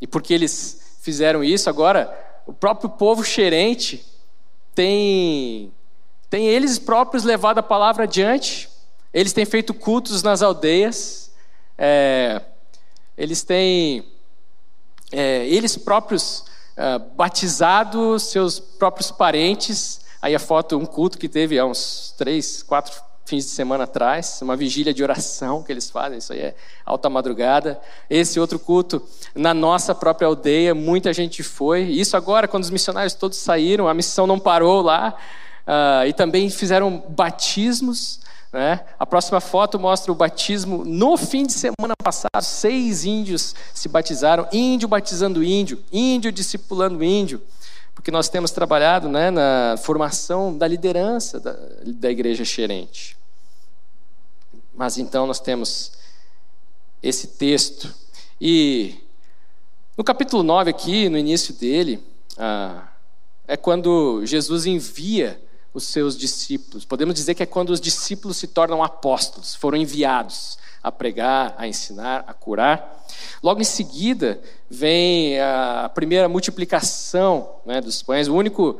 E 0.00 0.06
porque 0.06 0.32
eles 0.32 0.98
fizeram 1.00 1.42
isso, 1.42 1.68
agora 1.68 2.42
o 2.46 2.52
próprio 2.52 2.88
povo 2.90 3.24
xerente 3.24 4.04
tem, 4.74 5.72
tem 6.30 6.46
eles 6.46 6.78
próprios 6.78 7.24
levado 7.24 7.58
a 7.58 7.62
palavra 7.62 8.04
adiante, 8.04 8.68
eles 9.12 9.32
têm 9.32 9.44
feito 9.44 9.74
cultos 9.74 10.22
nas 10.22 10.42
aldeias, 10.42 11.30
é, 11.76 12.42
eles 13.16 13.42
têm, 13.42 14.06
é, 15.10 15.46
eles 15.46 15.76
próprios 15.76 16.44
uh, 16.78 16.98
batizado 17.16 18.18
seus 18.20 18.60
próprios 18.60 19.10
parentes. 19.10 20.00
Aí 20.22 20.34
a 20.34 20.38
foto, 20.38 20.78
um 20.78 20.86
culto 20.86 21.18
que 21.18 21.28
teve 21.28 21.58
há 21.58 21.64
uns 21.64 22.14
três, 22.16 22.62
quatro 22.62 23.00
fins 23.28 23.44
de 23.44 23.50
semana 23.50 23.84
atrás, 23.84 24.40
uma 24.40 24.56
vigília 24.56 24.94
de 24.94 25.02
oração 25.02 25.62
que 25.62 25.70
eles 25.70 25.90
fazem, 25.90 26.16
isso 26.16 26.32
aí 26.32 26.40
é 26.40 26.54
alta 26.84 27.10
madrugada. 27.10 27.78
Esse 28.08 28.40
outro 28.40 28.58
culto 28.58 29.02
na 29.34 29.52
nossa 29.52 29.94
própria 29.94 30.26
aldeia, 30.26 30.74
muita 30.74 31.12
gente 31.12 31.42
foi. 31.42 31.82
Isso 31.82 32.16
agora, 32.16 32.48
quando 32.48 32.64
os 32.64 32.70
missionários 32.70 33.12
todos 33.12 33.36
saíram, 33.36 33.86
a 33.86 33.92
missão 33.92 34.26
não 34.26 34.40
parou 34.40 34.80
lá. 34.80 35.14
Uh, 35.66 36.06
e 36.06 36.14
também 36.14 36.48
fizeram 36.48 37.04
batismos. 37.10 38.20
Né? 38.50 38.80
A 38.98 39.04
próxima 39.04 39.42
foto 39.42 39.78
mostra 39.78 40.10
o 40.10 40.14
batismo 40.14 40.82
no 40.82 41.18
fim 41.18 41.44
de 41.44 41.52
semana 41.52 41.92
passado. 42.02 42.40
Seis 42.40 43.04
índios 43.04 43.54
se 43.74 43.90
batizaram, 43.90 44.48
índio 44.50 44.88
batizando 44.88 45.44
índio, 45.44 45.84
índio 45.92 46.32
discipulando 46.32 47.04
índio, 47.04 47.42
porque 47.94 48.10
nós 48.10 48.30
temos 48.30 48.50
trabalhado 48.50 49.06
né, 49.06 49.30
na 49.30 49.76
formação 49.76 50.56
da 50.56 50.66
liderança 50.66 51.38
da, 51.38 51.54
da 51.84 52.10
igreja 52.10 52.42
xerente. 52.46 53.17
Mas 54.78 54.96
então 54.96 55.26
nós 55.26 55.40
temos 55.40 55.90
esse 57.02 57.26
texto. 57.26 57.92
E 58.40 58.94
no 59.96 60.04
capítulo 60.04 60.44
9, 60.44 60.70
aqui, 60.70 61.08
no 61.08 61.18
início 61.18 61.52
dele, 61.52 62.00
ah, 62.38 62.86
é 63.48 63.56
quando 63.56 64.24
Jesus 64.24 64.66
envia 64.66 65.42
os 65.74 65.82
seus 65.82 66.16
discípulos. 66.16 66.84
Podemos 66.84 67.16
dizer 67.16 67.34
que 67.34 67.42
é 67.42 67.46
quando 67.46 67.70
os 67.70 67.80
discípulos 67.80 68.36
se 68.36 68.46
tornam 68.46 68.80
apóstolos, 68.80 69.56
foram 69.56 69.76
enviados 69.76 70.56
a 70.80 70.92
pregar, 70.92 71.56
a 71.58 71.66
ensinar, 71.66 72.22
a 72.28 72.32
curar. 72.32 73.04
Logo 73.42 73.60
em 73.60 73.64
seguida 73.64 74.40
vem 74.70 75.40
a 75.40 75.90
primeira 75.92 76.28
multiplicação 76.28 77.56
né, 77.66 77.80
dos 77.80 78.00
pães, 78.00 78.28
o 78.28 78.34
único 78.36 78.78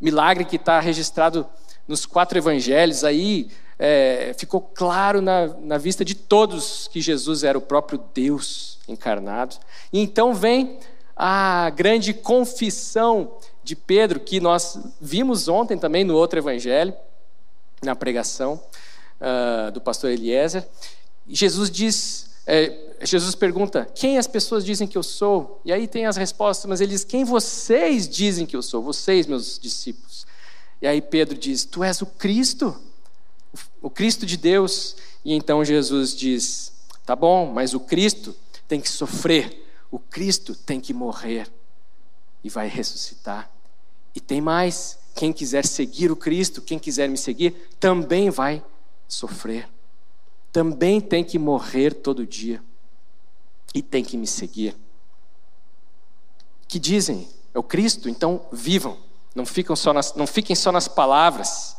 milagre 0.00 0.44
que 0.44 0.54
está 0.54 0.78
registrado 0.78 1.44
nos 1.88 2.06
quatro 2.06 2.38
evangelhos. 2.38 3.02
Aí 3.02 3.50
é, 3.82 4.34
ficou 4.36 4.60
claro 4.60 5.22
na, 5.22 5.46
na 5.46 5.78
vista 5.78 6.04
de 6.04 6.14
todos 6.14 6.86
que 6.88 7.00
Jesus 7.00 7.42
era 7.42 7.56
o 7.56 7.62
próprio 7.62 7.98
Deus 8.12 8.78
encarnado. 8.86 9.56
E 9.90 9.98
então 9.98 10.34
vem 10.34 10.78
a 11.16 11.70
grande 11.70 12.12
confissão 12.12 13.32
de 13.64 13.74
Pedro, 13.74 14.20
que 14.20 14.38
nós 14.38 14.78
vimos 15.00 15.48
ontem 15.48 15.78
também 15.78 16.04
no 16.04 16.14
outro 16.14 16.38
evangelho, 16.38 16.92
na 17.82 17.96
pregação 17.96 18.60
uh, 19.18 19.70
do 19.70 19.80
pastor 19.80 20.10
Eliezer. 20.10 20.66
Jesus 21.26 21.70
diz, 21.70 22.30
é, 22.46 22.96
Jesus 23.02 23.34
pergunta, 23.34 23.88
quem 23.94 24.18
as 24.18 24.26
pessoas 24.26 24.62
dizem 24.62 24.86
que 24.86 24.98
eu 24.98 25.02
sou? 25.02 25.58
E 25.64 25.72
aí 25.72 25.88
tem 25.88 26.04
as 26.04 26.18
respostas, 26.18 26.68
mas 26.68 26.82
ele 26.82 26.92
diz, 26.92 27.04
quem 27.04 27.24
vocês 27.24 28.06
dizem 28.06 28.44
que 28.44 28.56
eu 28.56 28.62
sou? 28.62 28.82
Vocês, 28.82 29.26
meus 29.26 29.58
discípulos. 29.58 30.26
E 30.82 30.86
aí 30.86 31.00
Pedro 31.00 31.38
diz, 31.38 31.64
tu 31.64 31.82
és 31.82 32.02
o 32.02 32.06
Cristo, 32.06 32.76
o 33.80 33.90
Cristo 33.90 34.26
de 34.26 34.36
Deus. 34.36 34.96
E 35.24 35.34
então 35.34 35.64
Jesus 35.64 36.16
diz, 36.16 36.72
tá 37.04 37.14
bom, 37.14 37.52
mas 37.52 37.74
o 37.74 37.80
Cristo 37.80 38.34
tem 38.66 38.80
que 38.80 38.88
sofrer, 38.88 39.66
o 39.90 39.98
Cristo 39.98 40.54
tem 40.54 40.80
que 40.80 40.94
morrer 40.94 41.50
e 42.42 42.48
vai 42.48 42.68
ressuscitar. 42.68 43.50
E 44.14 44.20
tem 44.20 44.40
mais: 44.40 44.98
quem 45.14 45.32
quiser 45.32 45.66
seguir 45.66 46.10
o 46.10 46.16
Cristo, 46.16 46.62
quem 46.62 46.78
quiser 46.78 47.08
me 47.08 47.18
seguir, 47.18 47.54
também 47.78 48.30
vai 48.30 48.62
sofrer. 49.08 49.68
Também 50.52 51.00
tem 51.00 51.24
que 51.24 51.38
morrer 51.38 51.94
todo 51.94 52.26
dia. 52.26 52.62
E 53.74 53.82
tem 53.82 54.02
que 54.02 54.16
me 54.16 54.26
seguir. 54.26 54.76
Que 56.66 56.78
dizem, 56.78 57.28
é 57.54 57.58
o 57.58 57.62
Cristo, 57.62 58.08
então 58.08 58.46
vivam. 58.52 58.96
Não, 59.34 59.46
ficam 59.46 59.76
só 59.76 59.92
nas, 59.92 60.14
não 60.14 60.26
fiquem 60.26 60.56
só 60.56 60.72
nas 60.72 60.88
palavras. 60.88 61.76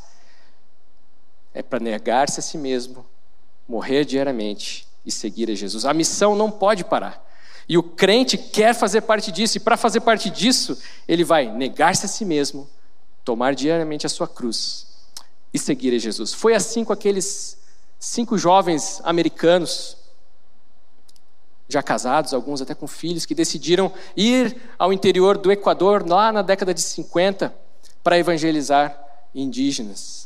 É 1.54 1.62
para 1.62 1.80
negar-se 1.80 2.40
a 2.40 2.44
si 2.44 2.58
mesmo, 2.58 3.06
morrer 3.68 4.06
diariamente 4.06 4.88
e 5.06 5.12
seguir 5.12 5.50
a 5.50 5.56
Jesus. 5.56 5.86
A 5.86 5.94
missão 5.94 6.36
não 6.36 6.50
pode 6.50 6.84
parar. 6.84 7.26
E 7.68 7.78
o 7.78 7.84
crente 7.84 8.38
quer 8.38 8.74
fazer 8.74 9.02
parte 9.02 9.32
disso, 9.32 9.58
e 9.58 9.60
para 9.60 9.78
fazer 9.78 10.02
parte 10.02 10.30
disso, 10.30 10.78
ele 11.08 11.24
vai 11.24 11.50
negar-se 11.50 12.06
a 12.06 12.10
si 12.10 12.26
mesmo, 12.26 12.70
tomar 13.24 13.56
diariamente 13.56 14.06
a 14.06 14.10
sua 14.10 14.28
cruz 14.28 14.88
e 15.54 15.60
seguir 15.60 15.94
a 15.94 15.98
Jesus. 15.98 16.34
Foi 16.34 16.54
assim 16.54 16.84
com 16.84 16.92
aqueles 16.92 17.58
cinco 18.00 18.38
jovens 18.38 19.00
americanos, 19.04 19.98
já 21.70 21.82
casados, 21.82 22.34
alguns 22.34 22.62
até 22.62 22.76
com 22.76 22.88
filhos, 22.88 23.26
que 23.26 23.34
decidiram 23.34 23.94
ir 24.18 24.62
ao 24.78 24.92
interior 24.92 25.38
do 25.38 25.52
Equador, 25.52 26.06
lá 26.08 26.32
na 26.32 26.42
década 26.42 26.74
de 26.74 26.82
50, 26.82 27.54
para 28.04 28.18
evangelizar 28.18 28.98
indígenas. 29.34 30.21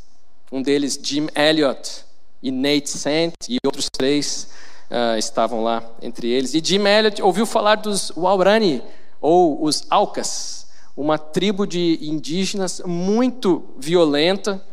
Um 0.51 0.61
deles, 0.61 0.99
Jim 1.01 1.27
Elliot 1.35 2.05
e 2.41 2.51
Nate 2.51 2.89
Sant, 2.89 3.33
e 3.49 3.57
outros 3.65 3.89
três 3.89 4.47
uh, 4.89 5.17
estavam 5.17 5.63
lá 5.63 5.83
entre 6.01 6.29
eles. 6.29 6.53
E 6.53 6.61
Jim 6.63 6.85
Elliot 6.85 7.21
ouviu 7.21 7.45
falar 7.45 7.75
dos 7.75 8.11
Waurani, 8.11 8.83
ou 9.19 9.63
os 9.63 9.85
Alcas, 9.89 10.67
uma 10.95 11.17
tribo 11.17 11.65
de 11.65 11.99
indígenas 12.01 12.81
muito 12.85 13.63
violenta, 13.77 14.63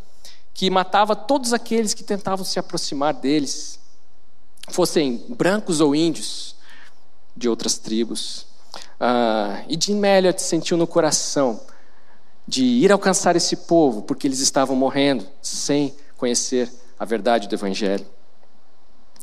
que 0.54 0.68
matava 0.70 1.16
todos 1.16 1.52
aqueles 1.52 1.94
que 1.94 2.04
tentavam 2.04 2.44
se 2.44 2.58
aproximar 2.58 3.14
deles, 3.14 3.80
fossem 4.68 5.24
brancos 5.28 5.80
ou 5.80 5.94
índios 5.94 6.54
de 7.36 7.48
outras 7.48 7.78
tribos. 7.78 8.46
Uh, 9.00 9.64
e 9.68 9.78
Jim 9.80 10.04
Elliot 10.04 10.40
sentiu 10.40 10.76
no 10.76 10.86
coração 10.86 11.60
de 12.46 12.64
ir 12.64 12.90
alcançar 12.90 13.36
esse 13.36 13.56
povo, 13.56 14.02
porque 14.02 14.26
eles 14.26 14.40
estavam 14.40 14.76
morrendo 14.76 15.26
sem 15.40 15.94
conhecer 16.16 16.70
a 16.98 17.04
verdade 17.04 17.48
do 17.48 17.54
Evangelho. 17.54 18.06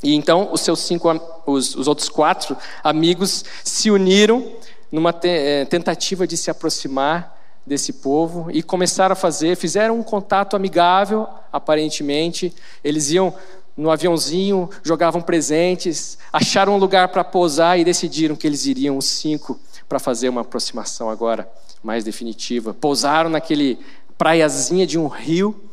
E 0.02 0.16
então 0.16 0.50
os 0.52 0.62
seus 0.62 0.80
cinco, 0.80 1.10
os, 1.46 1.76
os 1.76 1.88
outros 1.88 2.08
quatro 2.10 2.56
amigos 2.84 3.44
se 3.64 3.92
uniram 3.92 4.54
numa 4.92 5.12
te, 5.12 5.28
é, 5.28 5.66
tentativa 5.66 6.26
de 6.26 6.38
se 6.38 6.50
aproximar 6.50 7.38
desse 7.66 7.94
povo 7.94 8.50
e 8.52 8.64
começaram 8.64 9.14
a 9.14 9.16
fazer, 9.16 9.56
fizeram 9.56 10.00
um 10.00 10.04
contato 10.04 10.56
amigável, 10.56 11.28
aparentemente. 11.52 12.54
Eles 12.84 13.12
iam 13.12 13.34
no 13.78 13.92
aviãozinho, 13.92 14.70
jogavam 14.84 15.22
presentes, 15.22 16.18
acharam 16.34 16.76
um 16.76 16.78
lugar 16.78 17.10
para 17.10 17.24
pousar 17.24 17.80
e 17.80 17.84
decidiram 17.84 18.36
que 18.36 18.48
eles 18.48 18.66
iriam 18.66 18.98
os 18.98 19.06
cinco 19.06 19.60
para 19.90 19.98
fazer 19.98 20.30
uma 20.30 20.42
aproximação 20.42 21.10
agora 21.10 21.52
mais 21.82 22.04
definitiva. 22.04 22.76
Pousaram 22.76 23.28
naquele 23.28 23.80
praiazinha 24.20 24.86
de 24.86 25.00
um 25.00 25.08
rio 25.08 25.70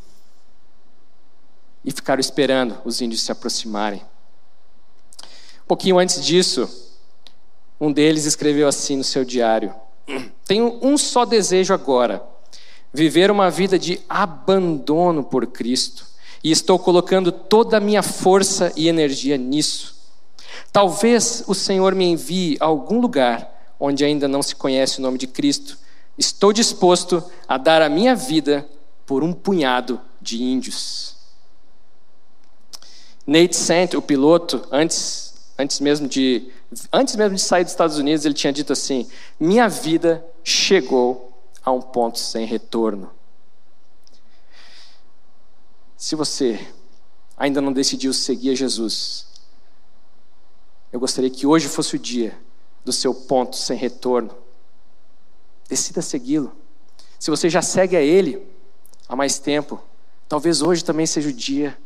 e 1.85 1.93
ficaram 1.93 2.21
esperando 2.21 2.79
os 2.85 3.03
índios 3.03 3.23
se 3.23 3.31
aproximarem. 3.31 4.01
Um 5.65 5.69
pouquinho 5.69 5.99
antes 5.99 6.25
disso, 6.25 6.69
um 7.79 7.93
deles 7.93 8.25
escreveu 8.25 8.67
assim 8.67 8.97
no 8.97 9.05
seu 9.05 9.23
diário: 9.23 9.75
Tenho 10.47 10.79
um 10.81 10.97
só 10.97 11.27
desejo 11.27 11.75
agora, 11.75 12.23
viver 12.93 13.31
uma 13.31 13.51
vida 13.51 13.79
de 13.79 14.01
abandono 14.09 15.23
por 15.23 15.47
Cristo, 15.47 16.07
e 16.43 16.51
estou 16.51 16.79
colocando 16.79 17.31
toda 17.31 17.77
a 17.77 17.81
minha 17.81 18.03
força 18.03 18.73
e 18.77 18.89
energia 18.89 19.37
nisso. 19.37 19.95
Talvez 20.73 21.45
o 21.47 21.55
Senhor 21.55 21.95
me 21.95 22.07
envie 22.07 22.57
a 22.61 22.65
algum 22.65 23.01
lugar 23.01 23.56
onde 23.79 24.05
ainda 24.05 24.27
não 24.27 24.43
se 24.43 24.55
conhece 24.55 24.99
o 24.99 25.03
nome 25.03 25.19
de 25.19 25.27
Cristo. 25.27 25.79
Estou 26.17 26.53
disposto 26.53 27.23
a 27.47 27.59
dar 27.59 27.83
a 27.83 27.89
minha 27.89 28.15
vida 28.15 28.67
por 29.05 29.23
um 29.23 29.33
punhado 29.33 30.01
de 30.21 30.43
índios. 30.43 31.17
Nate 33.27 33.57
Sant, 33.57 33.95
o 33.95 34.03
piloto, 34.03 34.67
antes 34.71 35.35
antes 35.59 35.81
mesmo 35.81 36.07
de 36.07 36.51
antes 36.93 37.17
mesmo 37.17 37.37
de 37.37 37.43
sair 37.43 37.65
dos 37.65 37.73
Estados 37.73 37.99
Unidos, 37.99 38.25
ele 38.25 38.35
tinha 38.35 38.53
dito 38.53 38.73
assim: 38.73 39.09
"Minha 39.39 39.69
vida 39.69 40.25
chegou 40.45 41.33
a 41.63 41.71
um 41.73 41.81
ponto 41.81 42.19
sem 42.19 42.47
retorno". 42.47 43.11
Se 45.97 46.15
você 46.15 46.67
ainda 47.37 47.61
não 47.61 47.73
decidiu 47.73 48.13
seguir 48.13 48.51
a 48.51 48.55
Jesus, 48.55 49.27
eu 50.93 51.01
gostaria 51.01 51.31
que 51.31 51.47
hoje 51.47 51.69
fosse 51.69 51.97
o 51.97 51.99
dia 51.99 52.37
do 52.87 52.93
seu 52.93 53.13
ponto 53.13 53.57
sem 53.57 53.77
retorno. 53.77 54.31
Decida 55.69 56.01
segui-lo. 56.01 56.57
Se 57.19 57.33
você 57.33 57.51
já 57.51 57.61
segue 57.61 57.97
a 57.97 58.01
Ele 58.01 58.47
há 59.09 59.17
mais 59.17 59.41
tempo, 59.41 59.83
talvez 60.29 60.63
hoje 60.63 60.85
também 60.85 61.05
seja 61.05 61.29
o 61.29 61.33
dia 61.33 61.77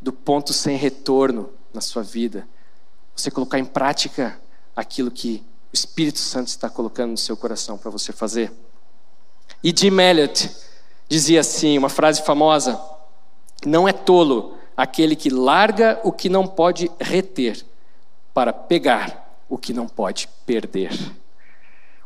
do 0.00 0.12
ponto 0.12 0.52
sem 0.52 0.76
retorno 0.76 1.50
na 1.72 1.80
sua 1.80 2.02
vida. 2.02 2.48
Você 3.14 3.30
colocar 3.30 3.60
em 3.60 3.64
prática 3.64 4.40
aquilo 4.74 5.08
que 5.08 5.44
o 5.72 5.74
Espírito 5.74 6.18
Santo 6.18 6.48
está 6.48 6.68
colocando 6.68 7.12
no 7.12 7.16
seu 7.16 7.36
coração 7.36 7.78
para 7.78 7.88
você 7.88 8.12
fazer. 8.12 8.52
E 9.62 9.72
Jim 9.76 10.00
Elliot 10.00 10.50
dizia 11.08 11.42
assim, 11.42 11.78
uma 11.78 11.88
frase 11.88 12.24
famosa: 12.24 12.80
Não 13.64 13.86
é 13.86 13.92
tolo 13.92 14.56
aquele 14.76 15.14
que 15.14 15.30
larga 15.30 16.00
o 16.02 16.10
que 16.10 16.28
não 16.28 16.44
pode 16.44 16.90
reter 16.98 17.64
para 18.34 18.52
pegar 18.52 19.27
o 19.48 19.56
que 19.56 19.72
não 19.72 19.88
pode 19.88 20.28
perder. 20.44 20.92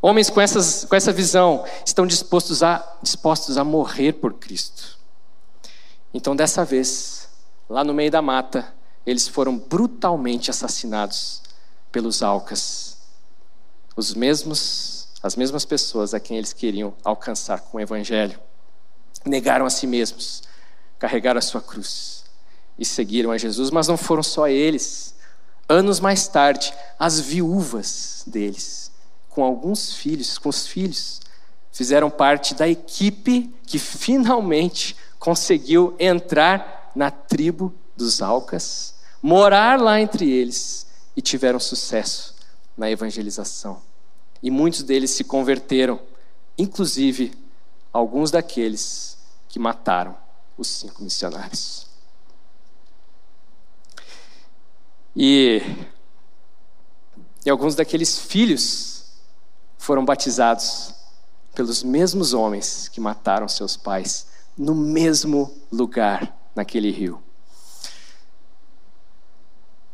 Homens 0.01 0.29
com, 0.29 0.41
essas, 0.41 0.85
com 0.85 0.97
essa 0.97 1.13
visão 1.13 1.65
estão 1.87 2.07
dispostos 2.07 2.63
a, 2.63 2.97
dispostos 3.03 3.57
a 3.57 3.65
morrer 3.65 4.15
por 4.15 4.35
Cristo. 4.35 4.99
Então, 6.13 6.35
dessa 6.35 6.65
vez, 6.65 7.29
lá 7.69 7.85
no 7.85 7.95
meio 7.95 8.11
da 8.11 8.21
mata, 8.21 8.75
eles 9.07 9.29
foram 9.29 9.57
brutalmente 9.57 10.51
assassinados 10.51 11.43
pelos 11.91 12.23
Alcas, 12.23 12.99
os 13.97 14.15
mesmos, 14.15 15.09
as 15.23 15.37
mesmas 15.37 15.65
pessoas 15.65 16.15
a 16.15 16.21
quem 16.21 16.37
eles 16.37 16.53
queriam 16.53 16.95
alcançar 17.05 17.61
com 17.61 17.77
o 17.77 17.81
Evangelho. 17.81 18.39
Negaram 19.25 19.67
a 19.67 19.71
si 19.71 19.87
mesmos, 19.87 20.43
carregaram 20.99 21.39
a 21.39 21.43
sua 21.43 21.61
cruz 21.61 22.25
e 22.79 22.85
seguiram 22.85 23.31
a 23.31 23.39
Jesus, 23.39 23.71
mas 23.71 23.87
não 23.87 23.97
foram 23.97 24.23
só 24.23 24.49
eles. 24.49 25.15
Anos 25.69 26.01
mais 26.01 26.29
tarde, 26.29 26.73
as 26.99 27.21
viúvas 27.21 28.25
deles, 28.27 28.91
com 29.29 29.43
alguns 29.43 29.95
filhos, 29.95 30.39
com 30.39 30.49
os 30.49 30.67
filhos, 30.67 31.21
fizeram 31.73 32.11
parte 32.11 32.55
da 32.55 32.69
equipe 32.69 33.53
que 33.67 33.79
finalmente 33.79 34.97
conseguiu 35.19 35.97
entrar 35.99 36.91
na 36.95 37.11
tribo 37.11 37.73
dos 37.97 38.21
Alcas, 38.21 38.95
morar 39.23 39.81
lá 39.81 40.01
entre 40.01 40.31
eles 40.31 40.87
e 41.17 41.23
tiveram 41.23 41.59
sucesso 41.59 42.35
na 42.77 42.91
evangelização. 42.91 43.81
E 44.43 44.51
muitos 44.51 44.83
deles 44.83 45.11
se 45.13 45.25
converteram, 45.25 46.01
inclusive 46.59 47.33
alguns 47.93 48.31
daqueles 48.31 49.17
que 49.49 49.59
mataram 49.59 50.17
os 50.59 50.69
cinco 50.69 51.03
missionários. 51.03 51.92
E, 55.15 55.63
e 57.45 57.51
alguns 57.51 57.75
daqueles 57.75 58.19
filhos 58.19 59.13
foram 59.77 60.05
batizados 60.05 60.95
pelos 61.55 61.83
mesmos 61.83 62.33
homens 62.33 62.89
que 62.89 63.01
mataram 63.01 63.49
seus 63.49 63.77
pais 63.77 64.27
no 64.57 64.75
mesmo 64.75 65.55
lugar, 65.71 66.37
naquele 66.55 66.91
rio. 66.91 67.23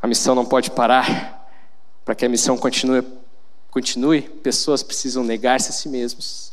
A 0.00 0.06
missão 0.06 0.34
não 0.34 0.44
pode 0.44 0.70
parar. 0.70 1.36
Para 2.04 2.14
que 2.14 2.24
a 2.24 2.28
missão 2.28 2.56
continue, 2.56 3.06
continue, 3.70 4.22
pessoas 4.22 4.82
precisam 4.82 5.22
negar-se 5.22 5.68
a 5.68 5.72
si 5.72 5.90
mesmos, 5.90 6.50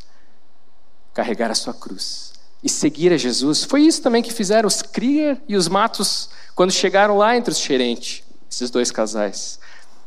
carregar 1.14 1.50
a 1.50 1.56
sua 1.56 1.74
cruz 1.74 2.34
e 2.62 2.68
seguir 2.68 3.14
a 3.14 3.18
Jesus. 3.18 3.64
Foi 3.64 3.84
isso 3.84 4.02
também 4.02 4.22
que 4.22 4.34
fizeram 4.34 4.68
os 4.68 4.82
Krieger 4.82 5.42
e 5.48 5.56
os 5.56 5.70
Matos 5.70 6.30
quando 6.54 6.72
chegaram 6.72 7.18
lá 7.18 7.38
entre 7.38 7.54
os 7.54 7.58
Xerente, 7.58 8.25
esses 8.50 8.70
dois 8.70 8.92
casais. 8.92 9.60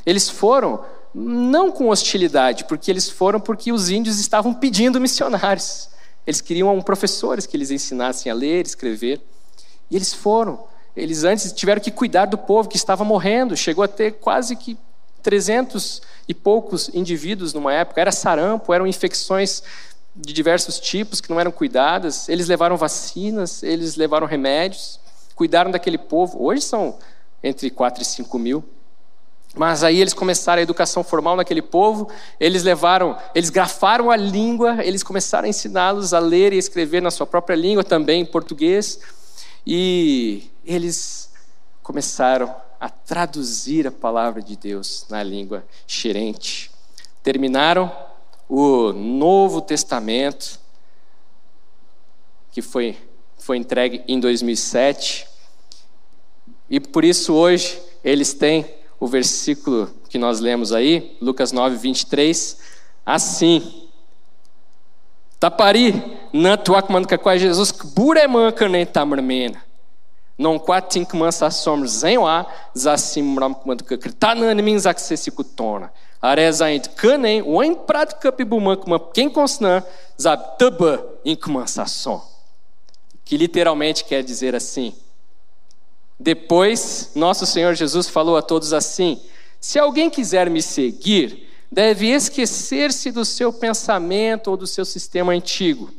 Eles 0.04 0.28
foram 0.28 0.84
não 1.14 1.70
com 1.70 1.88
hostilidade, 1.88 2.64
porque 2.64 2.90
eles 2.90 3.08
foram 3.08 3.40
porque 3.40 3.72
os 3.72 3.90
índios 3.90 4.18
estavam 4.18 4.54
pedindo 4.54 5.00
missionários. 5.00 5.88
Eles 6.26 6.40
queriam 6.40 6.80
professores 6.82 7.46
que 7.46 7.56
eles 7.56 7.70
ensinassem 7.70 8.30
a 8.30 8.34
ler, 8.34 8.66
escrever. 8.66 9.20
E 9.90 9.96
eles 9.96 10.12
foram. 10.12 10.62
Eles 10.94 11.24
antes 11.24 11.52
tiveram 11.52 11.80
que 11.80 11.90
cuidar 11.90 12.26
do 12.26 12.36
povo 12.36 12.68
que 12.68 12.76
estava 12.76 13.04
morrendo. 13.04 13.56
Chegou 13.56 13.82
a 13.82 13.88
ter 13.88 14.12
quase 14.12 14.54
que 14.54 14.76
300 15.22 16.02
e 16.26 16.34
poucos 16.34 16.90
indivíduos 16.92 17.52
numa 17.52 17.72
época. 17.72 18.00
Era 18.00 18.12
sarampo, 18.12 18.72
eram 18.72 18.86
infecções 18.86 19.62
de 20.14 20.32
diversos 20.32 20.78
tipos 20.80 21.20
que 21.20 21.30
não 21.30 21.40
eram 21.40 21.50
cuidadas. 21.50 22.28
Eles 22.28 22.48
levaram 22.48 22.76
vacinas, 22.76 23.62
eles 23.62 23.96
levaram 23.96 24.26
remédios, 24.26 25.00
cuidaram 25.34 25.70
daquele 25.70 25.98
povo. 25.98 26.42
Hoje 26.42 26.62
são 26.62 26.98
entre 27.42 27.70
4 27.70 28.02
e 28.02 28.04
5 28.04 28.38
mil. 28.38 28.64
Mas 29.54 29.82
aí 29.82 30.00
eles 30.00 30.12
começaram 30.12 30.60
a 30.60 30.62
educação 30.62 31.02
formal 31.02 31.34
naquele 31.34 31.62
povo, 31.62 32.08
eles 32.38 32.62
levaram, 32.62 33.18
eles 33.34 33.50
grafaram 33.50 34.10
a 34.10 34.16
língua, 34.16 34.84
eles 34.84 35.02
começaram 35.02 35.46
a 35.46 35.48
ensiná-los 35.48 36.12
a 36.12 36.18
ler 36.18 36.52
e 36.52 36.58
escrever 36.58 37.00
na 37.00 37.10
sua 37.10 37.26
própria 37.26 37.56
língua, 37.56 37.82
também 37.82 38.20
em 38.20 38.26
português. 38.26 39.00
E 39.66 40.50
eles 40.64 41.30
começaram 41.82 42.54
a 42.78 42.88
traduzir 42.88 43.86
a 43.86 43.90
palavra 43.90 44.40
de 44.42 44.56
Deus 44.56 45.06
na 45.08 45.22
língua 45.22 45.64
xerente. 45.86 46.70
Terminaram 47.22 47.90
o 48.48 48.92
Novo 48.92 49.60
Testamento, 49.60 50.60
que 52.52 52.62
foi, 52.62 52.96
foi 53.38 53.56
entregue 53.56 54.02
em 54.06 54.20
2007. 54.20 55.26
E 56.70 56.78
por 56.80 57.04
isso 57.04 57.34
hoje 57.34 57.80
eles 58.02 58.32
têm 58.32 58.66
o 59.00 59.06
versículo 59.06 59.90
que 60.08 60.18
nós 60.18 60.40
lemos 60.40 60.72
aí, 60.72 61.16
Lucas 61.20 61.52
9, 61.52 61.76
23, 61.76 62.58
assim. 63.04 63.88
Tapari, 65.38 65.94
nantuak 66.32 66.90
manka 66.90 67.38
Jesus, 67.38 67.70
buremanka 67.70 68.68
nem 68.68 68.84
tamarmena 68.84 69.68
non 70.38 70.58
quatin 70.58 71.04
kmansa 71.04 71.50
somr 71.50 71.86
zenwa 71.88 72.46
za 72.74 72.96
simram 72.96 73.54
kmand 73.54 73.82
ka 73.82 73.96
kritanan 73.96 74.62
min 74.62 74.78
zak 74.78 75.00
se 75.00 75.16
sikutona 75.16 75.90
areza 76.22 76.70
int 76.70 76.88
kanen 76.94 77.42
wen 77.42 77.74
prat 77.74 78.14
kapibuma 78.22 78.76
kma 78.76 78.98
quem 79.12 79.28
consnan 79.28 79.82
za 80.16 80.36
taba 80.36 81.02
in 81.24 81.36
kmansa 81.36 81.86
som. 81.86 82.20
Que 83.24 83.36
literalmente 83.36 84.04
quer 84.04 84.22
dizer 84.22 84.54
assim 84.54 84.94
depois 86.18 87.10
nosso 87.14 87.46
Senhor 87.46 87.74
Jesus 87.74 88.08
falou 88.08 88.36
a 88.36 88.42
todos 88.42 88.72
assim 88.72 89.20
se 89.60 89.78
alguém 89.78 90.10
quiser 90.10 90.50
me 90.50 90.62
seguir 90.62 91.48
deve 91.70 92.08
esquecer-se 92.08 93.10
do 93.10 93.24
seu 93.24 93.52
pensamento 93.52 94.48
ou 94.50 94.56
do 94.56 94.66
seu 94.66 94.84
sistema 94.84 95.32
antigo 95.32 95.92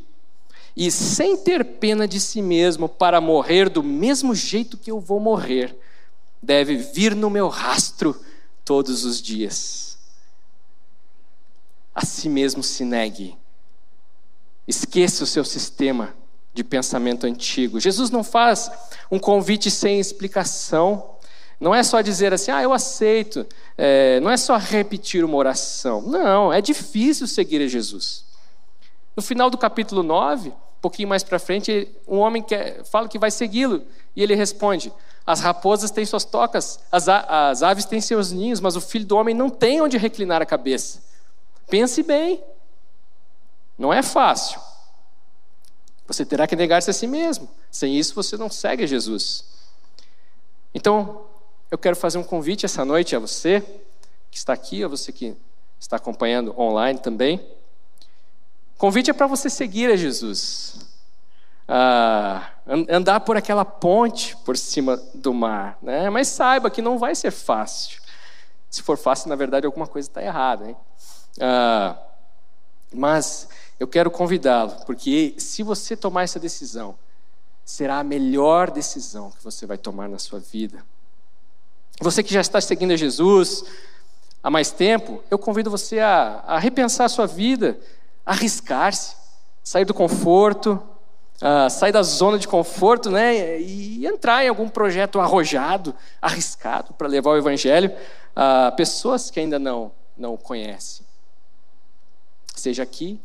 e 0.76 0.90
sem 0.90 1.36
ter 1.36 1.64
pena 1.64 2.06
de 2.06 2.20
si 2.20 2.40
mesmo 2.40 2.88
para 2.88 3.20
morrer 3.20 3.68
do 3.68 3.82
mesmo 3.82 4.34
jeito 4.34 4.78
que 4.78 4.90
eu 4.90 5.00
vou 5.00 5.20
morrer, 5.20 5.76
deve 6.42 6.76
vir 6.76 7.14
no 7.14 7.28
meu 7.28 7.48
rastro 7.48 8.18
todos 8.64 9.04
os 9.04 9.20
dias. 9.20 9.98
A 11.94 12.04
si 12.06 12.28
mesmo 12.28 12.62
se 12.62 12.84
negue. 12.84 13.36
Esqueça 14.66 15.24
o 15.24 15.26
seu 15.26 15.44
sistema 15.44 16.14
de 16.52 16.64
pensamento 16.64 17.26
antigo. 17.26 17.78
Jesus 17.78 18.10
não 18.10 18.24
faz 18.24 18.70
um 19.10 19.18
convite 19.18 19.70
sem 19.70 20.00
explicação. 20.00 21.14
Não 21.58 21.74
é 21.74 21.82
só 21.82 22.00
dizer 22.00 22.32
assim, 22.32 22.50
ah, 22.50 22.62
eu 22.62 22.72
aceito. 22.72 23.46
É, 23.76 24.18
não 24.20 24.30
é 24.30 24.36
só 24.36 24.56
repetir 24.56 25.24
uma 25.24 25.36
oração. 25.36 26.02
Não, 26.02 26.52
é 26.52 26.60
difícil 26.60 27.26
seguir 27.26 27.62
a 27.62 27.68
Jesus. 27.68 28.24
No 29.14 29.22
final 29.22 29.50
do 29.50 29.58
capítulo 29.58 30.02
9, 30.02 30.48
um 30.48 30.80
pouquinho 30.80 31.08
mais 31.08 31.22
para 31.22 31.38
frente, 31.38 31.88
um 32.08 32.18
homem 32.18 32.42
quer, 32.42 32.84
fala 32.84 33.08
que 33.08 33.18
vai 33.18 33.30
segui-lo. 33.30 33.82
E 34.16 34.22
ele 34.22 34.34
responde: 34.34 34.92
As 35.26 35.40
raposas 35.40 35.90
têm 35.90 36.06
suas 36.06 36.24
tocas, 36.24 36.80
as, 36.90 37.06
as 37.08 37.62
aves 37.62 37.84
têm 37.84 38.00
seus 38.00 38.32
ninhos, 38.32 38.60
mas 38.60 38.76
o 38.76 38.80
filho 38.80 39.04
do 39.04 39.16
homem 39.16 39.34
não 39.34 39.50
tem 39.50 39.80
onde 39.82 39.98
reclinar 39.98 40.40
a 40.40 40.46
cabeça. 40.46 41.02
Pense 41.68 42.02
bem. 42.02 42.42
Não 43.78 43.92
é 43.92 44.02
fácil. 44.02 44.60
Você 46.10 46.26
terá 46.26 46.44
que 46.44 46.56
negar-se 46.56 46.90
a 46.90 46.92
si 46.92 47.06
mesmo. 47.06 47.48
Sem 47.70 47.96
isso, 47.96 48.16
você 48.16 48.36
não 48.36 48.50
segue 48.50 48.84
Jesus. 48.84 49.44
Então, 50.74 51.24
eu 51.70 51.78
quero 51.78 51.94
fazer 51.94 52.18
um 52.18 52.24
convite 52.24 52.66
essa 52.66 52.84
noite 52.84 53.14
a 53.14 53.20
você 53.20 53.60
que 54.28 54.36
está 54.36 54.52
aqui, 54.52 54.82
a 54.82 54.88
você 54.88 55.12
que 55.12 55.36
está 55.78 55.94
acompanhando 55.94 56.52
online 56.60 56.98
também. 56.98 57.40
Convite 58.76 59.08
é 59.08 59.12
para 59.12 59.28
você 59.28 59.48
seguir 59.48 59.88
a 59.88 59.94
Jesus. 59.94 60.80
Ah, 61.68 62.54
andar 62.88 63.20
por 63.20 63.36
aquela 63.36 63.64
ponte 63.64 64.36
por 64.38 64.56
cima 64.56 64.96
do 65.14 65.32
mar. 65.32 65.78
Né? 65.80 66.10
Mas 66.10 66.26
saiba 66.26 66.70
que 66.70 66.82
não 66.82 66.98
vai 66.98 67.14
ser 67.14 67.30
fácil. 67.30 68.02
Se 68.68 68.82
for 68.82 68.98
fácil, 68.98 69.28
na 69.28 69.36
verdade, 69.36 69.64
alguma 69.64 69.86
coisa 69.86 70.08
está 70.08 70.20
errada. 70.20 70.70
Hein? 70.70 70.76
Ah, 71.40 71.96
mas 72.92 73.48
eu 73.80 73.88
quero 73.88 74.10
convidá-lo, 74.10 74.72
porque 74.84 75.34
se 75.38 75.62
você 75.62 75.96
tomar 75.96 76.22
essa 76.24 76.38
decisão, 76.38 76.94
será 77.64 77.98
a 77.98 78.04
melhor 78.04 78.70
decisão 78.70 79.30
que 79.30 79.42
você 79.42 79.64
vai 79.64 79.78
tomar 79.78 80.06
na 80.08 80.18
sua 80.18 80.38
vida. 80.38 80.84
Você 82.00 82.22
que 82.22 82.32
já 82.32 82.42
está 82.42 82.60
seguindo 82.60 82.92
a 82.92 82.96
Jesus 82.96 83.64
há 84.42 84.50
mais 84.50 84.70
tempo, 84.70 85.24
eu 85.30 85.38
convido 85.38 85.70
você 85.70 85.98
a, 85.98 86.44
a 86.46 86.58
repensar 86.58 87.06
a 87.06 87.08
sua 87.08 87.26
vida 87.26 87.80
arriscar-se, 88.24 89.16
sair 89.64 89.86
do 89.86 89.94
conforto, 89.94 90.80
uh, 91.42 91.70
sair 91.70 91.92
da 91.92 92.02
zona 92.02 92.38
de 92.38 92.46
conforto, 92.46 93.10
né, 93.10 93.58
e 93.58 94.06
entrar 94.06 94.44
em 94.44 94.48
algum 94.48 94.68
projeto 94.68 95.18
arrojado, 95.18 95.94
arriscado 96.20 96.92
para 96.94 97.08
levar 97.08 97.30
o 97.30 97.38
evangelho 97.38 97.90
a 98.36 98.70
pessoas 98.72 99.30
que 99.30 99.40
ainda 99.40 99.58
não 99.58 99.90
não 100.16 100.36
conhecem. 100.36 101.04
Seja 102.54 102.82
aqui, 102.82 103.18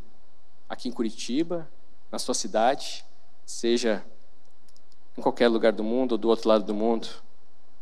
aqui 0.70 0.90
em 0.90 0.92
Curitiba, 0.92 1.68
na 2.12 2.20
sua 2.20 2.34
cidade, 2.34 3.06
seja 3.46 4.04
em 5.18 5.22
qualquer 5.22 5.48
lugar 5.48 5.72
do 5.72 5.84
mundo 5.84 6.14
ou 6.14 6.18
do 6.18 6.28
outro 6.28 6.50
lado 6.50 6.64
do 6.64 6.74
mundo. 6.74 7.08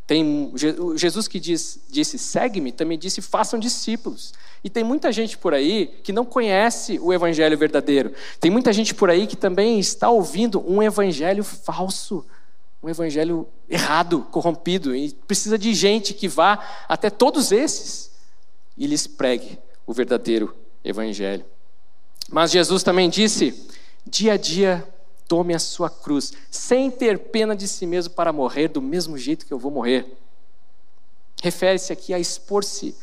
Tem 0.06 0.52
Jesus 0.96 1.28
que 1.30 1.40
diz, 1.40 1.80
disse 1.90 2.18
segue-me, 2.18 2.72
também 2.72 2.98
disse 2.98 3.22
façam 3.22 3.58
discípulos. 3.58 4.34
E 4.64 4.70
tem 4.70 4.84
muita 4.84 5.12
gente 5.12 5.38
por 5.38 5.54
aí 5.54 5.88
que 6.04 6.12
não 6.12 6.26
conhece 6.26 7.00
o 7.00 7.14
evangelho 7.14 7.58
verdadeiro. 7.58 8.14
Tem 8.40 8.52
muita 8.52 8.74
gente 8.74 8.94
por 8.94 9.10
aí 9.10 9.26
que 9.26 9.38
também 9.38 9.80
está 9.80 10.10
ouvindo 10.10 10.64
um 10.70 10.84
evangelho 10.84 11.44
falso, 11.44 12.26
um 12.82 12.90
evangelho 12.90 13.48
errado, 13.70 14.28
corrompido. 14.30 14.94
E 14.94 15.14
precisa 15.26 15.58
de 15.58 15.74
gente 15.74 16.14
que 16.14 16.28
vá 16.28 16.60
até 16.88 17.10
todos 17.10 17.52
esses 17.52 18.12
e 18.78 18.86
lhes 18.86 19.08
pregue 19.08 19.58
o 19.88 19.94
verdadeiro 19.94 20.54
evangelho. 20.84 21.46
Mas 22.30 22.52
Jesus 22.52 22.84
também 22.84 23.10
disse: 23.10 23.68
dia 24.06 24.34
a 24.34 24.38
dia 24.38 24.88
tome 25.28 25.54
a 25.54 25.60
sua 25.60 25.90
cruz, 25.90 26.34
sem 26.52 26.92
ter 26.92 27.18
pena 27.18 27.56
de 27.56 27.68
si 27.68 27.86
mesmo 27.86 28.14
para 28.14 28.34
morrer 28.34 28.68
do 28.68 28.82
mesmo 28.82 29.18
jeito 29.18 29.46
que 29.46 29.54
eu 29.54 29.60
vou 29.60 29.72
morrer. 29.72 30.06
Refere-se 31.42 31.92
aqui 31.92 32.14
a 32.14 32.20
expor-se 32.20 32.96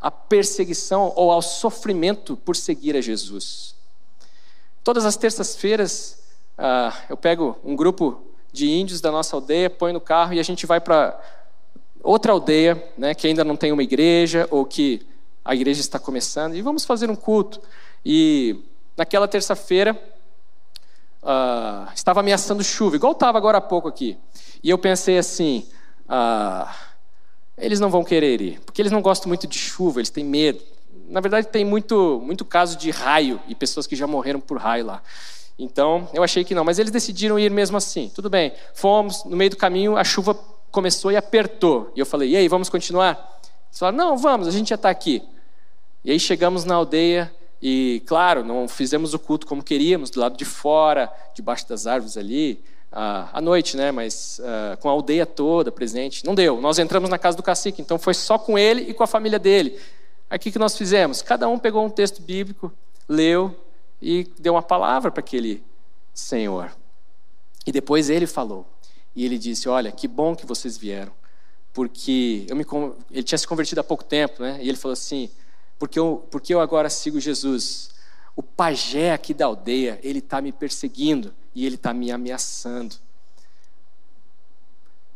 à 0.00 0.10
perseguição 0.10 1.12
ou 1.16 1.30
ao 1.30 1.40
sofrimento 1.40 2.36
por 2.36 2.56
seguir 2.56 2.96
a 2.96 3.00
Jesus. 3.00 3.74
Todas 4.82 5.06
as 5.06 5.16
terças-feiras, 5.16 6.18
uh, 6.58 6.94
eu 7.08 7.16
pego 7.16 7.56
um 7.64 7.74
grupo 7.74 8.20
de 8.52 8.70
índios 8.70 9.00
da 9.00 9.10
nossa 9.10 9.34
aldeia, 9.34 9.70
põe 9.70 9.92
no 9.92 10.00
carro 10.00 10.34
e 10.34 10.40
a 10.40 10.42
gente 10.42 10.66
vai 10.66 10.80
para 10.80 11.18
outra 12.02 12.32
aldeia, 12.32 12.86
né, 12.98 13.14
que 13.14 13.26
ainda 13.26 13.42
não 13.42 13.56
tem 13.56 13.72
uma 13.72 13.82
igreja 13.82 14.46
ou 14.50 14.66
que 14.66 15.06
a 15.42 15.54
igreja 15.54 15.80
está 15.80 15.98
começando, 15.98 16.54
e 16.54 16.62
vamos 16.62 16.84
fazer 16.84 17.10
um 17.10 17.16
culto. 17.16 17.60
E 18.04 18.62
naquela 18.96 19.26
terça-feira, 19.26 19.98
uh, 21.22 21.90
estava 21.94 22.20
ameaçando 22.20 22.62
chuva, 22.62 22.96
igual 22.96 23.12
estava 23.12 23.38
agora 23.38 23.58
há 23.58 23.60
pouco 23.60 23.88
aqui. 23.88 24.18
E 24.62 24.70
eu 24.70 24.78
pensei 24.78 25.18
assim: 25.18 25.66
uh, 26.06 26.68
eles 27.56 27.80
não 27.80 27.90
vão 27.90 28.04
querer 28.04 28.40
ir, 28.40 28.60
porque 28.60 28.82
eles 28.82 28.92
não 28.92 29.00
gostam 29.00 29.28
muito 29.28 29.46
de 29.46 29.58
chuva, 29.58 30.00
eles 30.00 30.10
têm 30.10 30.24
medo. 30.24 30.62
Na 31.08 31.20
verdade, 31.20 31.48
tem 31.48 31.64
muito, 31.64 32.20
muito 32.24 32.44
caso 32.44 32.76
de 32.76 32.90
raio 32.90 33.40
e 33.48 33.54
pessoas 33.54 33.86
que 33.86 33.96
já 33.96 34.06
morreram 34.06 34.40
por 34.40 34.58
raio 34.58 34.86
lá. 34.86 35.02
Então, 35.58 36.08
eu 36.12 36.22
achei 36.22 36.44
que 36.44 36.54
não, 36.54 36.64
mas 36.64 36.78
eles 36.78 36.90
decidiram 36.90 37.38
ir 37.38 37.50
mesmo 37.50 37.76
assim. 37.76 38.10
Tudo 38.14 38.28
bem, 38.28 38.52
fomos, 38.74 39.24
no 39.24 39.36
meio 39.36 39.50
do 39.50 39.56
caminho, 39.56 39.96
a 39.96 40.04
chuva 40.04 40.34
começou 40.70 41.12
e 41.12 41.16
apertou. 41.16 41.92
E 41.94 42.00
eu 42.00 42.06
falei: 42.06 42.30
e 42.30 42.36
aí, 42.36 42.48
vamos 42.48 42.68
continuar? 42.68 43.40
Eles 43.68 43.78
falaram: 43.78 43.98
não, 43.98 44.16
vamos, 44.16 44.46
a 44.46 44.50
gente 44.50 44.68
já 44.68 44.74
está 44.74 44.90
aqui. 44.90 45.22
E 46.04 46.10
aí 46.10 46.20
chegamos 46.20 46.64
na 46.64 46.74
aldeia 46.74 47.32
e, 47.66 48.02
claro, 48.04 48.44
não 48.44 48.68
fizemos 48.68 49.14
o 49.14 49.18
culto 49.18 49.46
como 49.46 49.62
queríamos, 49.62 50.10
do 50.10 50.20
lado 50.20 50.36
de 50.36 50.44
fora, 50.44 51.10
debaixo 51.34 51.66
das 51.66 51.86
árvores 51.86 52.18
ali, 52.18 52.62
à 52.92 53.40
noite, 53.40 53.74
né? 53.74 53.90
Mas 53.90 54.38
uh, 54.38 54.76
com 54.82 54.88
a 54.90 54.92
aldeia 54.92 55.24
toda 55.24 55.72
presente. 55.72 56.26
Não 56.26 56.34
deu. 56.34 56.60
Nós 56.60 56.78
entramos 56.78 57.08
na 57.08 57.16
casa 57.16 57.38
do 57.38 57.42
cacique, 57.42 57.80
então 57.80 57.98
foi 57.98 58.12
só 58.12 58.36
com 58.36 58.58
ele 58.58 58.82
e 58.82 58.92
com 58.92 59.02
a 59.02 59.06
família 59.06 59.38
dele. 59.38 59.80
O 60.30 60.38
que 60.38 60.58
nós 60.58 60.76
fizemos? 60.76 61.22
Cada 61.22 61.48
um 61.48 61.58
pegou 61.58 61.82
um 61.82 61.88
texto 61.88 62.20
bíblico, 62.20 62.70
leu 63.08 63.58
e 64.00 64.28
deu 64.38 64.52
uma 64.52 64.62
palavra 64.62 65.10
para 65.10 65.20
aquele 65.20 65.64
senhor. 66.12 66.70
E 67.66 67.72
depois 67.72 68.10
ele 68.10 68.26
falou. 68.26 68.66
E 69.16 69.24
ele 69.24 69.38
disse: 69.38 69.70
Olha, 69.70 69.90
que 69.90 70.06
bom 70.06 70.36
que 70.36 70.44
vocês 70.44 70.76
vieram. 70.76 71.12
Porque 71.72 72.44
eu 72.46 72.56
me, 72.56 72.66
ele 73.10 73.22
tinha 73.22 73.38
se 73.38 73.48
convertido 73.48 73.80
há 73.80 73.84
pouco 73.84 74.04
tempo, 74.04 74.42
né? 74.42 74.58
E 74.60 74.68
ele 74.68 74.76
falou 74.76 74.92
assim: 74.92 75.30
porque 75.78 75.98
eu, 75.98 76.26
porque 76.30 76.54
eu 76.54 76.60
agora 76.60 76.88
sigo 76.88 77.20
Jesus. 77.20 77.90
O 78.36 78.42
pajé 78.42 79.12
aqui 79.12 79.32
da 79.32 79.46
aldeia, 79.46 79.98
ele 80.02 80.18
está 80.18 80.40
me 80.40 80.52
perseguindo 80.52 81.34
e 81.54 81.64
ele 81.66 81.76
está 81.76 81.94
me 81.94 82.10
ameaçando. 82.10 82.96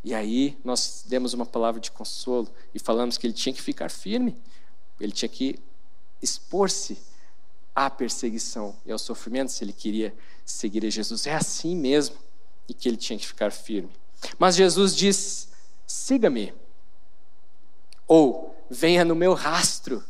E 0.03 0.13
aí 0.13 0.57
nós 0.63 1.03
demos 1.07 1.33
uma 1.33 1.45
palavra 1.45 1.81
de 1.81 1.91
consolo 1.91 2.49
e 2.73 2.79
falamos 2.79 3.17
que 3.17 3.27
ele 3.27 3.33
tinha 3.33 3.53
que 3.53 3.61
ficar 3.61 3.91
firme, 3.91 4.35
ele 4.99 5.11
tinha 5.11 5.27
que 5.27 5.59
expor-se 6.21 6.97
à 7.75 7.89
perseguição 7.89 8.75
e 8.85 8.91
ao 8.91 8.99
sofrimento 8.99 9.51
se 9.51 9.63
ele 9.63 9.73
queria 9.73 10.13
seguir 10.45 10.85
a 10.85 10.89
Jesus. 10.89 11.27
É 11.27 11.33
assim 11.33 11.75
mesmo 11.75 12.15
e 12.67 12.73
que 12.73 12.87
ele 12.87 12.97
tinha 12.97 13.19
que 13.19 13.27
ficar 13.27 13.51
firme. 13.51 13.89
Mas 14.37 14.55
Jesus 14.55 14.95
diz: 14.95 15.49
siga-me, 15.85 16.53
ou 18.07 18.55
venha 18.69 19.03
no 19.03 19.15
meu 19.15 19.33
rastro. 19.33 20.03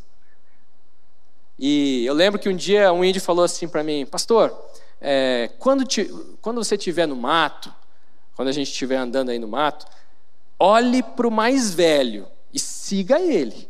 E 1.61 2.05
eu 2.05 2.13
lembro 2.13 2.39
que 2.39 2.47
um 2.47 2.55
dia 2.55 2.93
um 2.93 3.03
índio 3.03 3.21
falou 3.21 3.43
assim 3.43 3.67
para 3.67 3.83
mim, 3.83 4.05
pastor, 4.05 4.57
é, 5.01 5.51
quando, 5.59 5.83
te, 5.85 6.05
quando 6.41 6.63
você 6.63 6.75
estiver 6.75 7.05
no 7.05 7.17
mato, 7.17 7.73
quando 8.33 8.47
a 8.47 8.53
gente 8.53 8.71
estiver 8.71 8.95
andando 8.95 9.29
aí 9.29 9.37
no 9.37 9.47
mato, 9.47 9.85
olhe 10.57 11.03
para 11.03 11.27
o 11.27 11.31
mais 11.31 11.73
velho 11.73 12.25
e 12.53 12.57
siga 12.57 13.19
ele, 13.19 13.67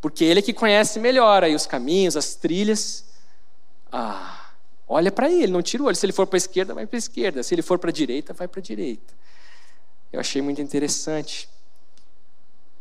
porque 0.00 0.24
ele 0.24 0.38
é 0.38 0.42
que 0.42 0.52
conhece 0.52 1.00
melhor 1.00 1.42
aí 1.42 1.56
os 1.56 1.66
caminhos, 1.66 2.16
as 2.16 2.36
trilhas. 2.36 3.04
Ah, 3.90 4.50
olha 4.86 5.10
para 5.10 5.28
ele, 5.28 5.50
não 5.50 5.62
tira 5.62 5.82
o 5.82 5.86
olho. 5.86 5.96
Se 5.96 6.06
ele 6.06 6.12
for 6.12 6.28
para 6.28 6.36
a 6.36 6.38
esquerda, 6.38 6.72
vai 6.72 6.86
para 6.86 6.96
a 6.96 6.98
esquerda. 6.98 7.42
Se 7.42 7.52
ele 7.52 7.62
for 7.62 7.80
para 7.80 7.90
a 7.90 7.92
direita, 7.92 8.32
vai 8.32 8.46
para 8.46 8.60
a 8.60 8.62
direita. 8.62 9.12
Eu 10.12 10.20
achei 10.20 10.40
muito 10.40 10.62
interessante. 10.62 11.48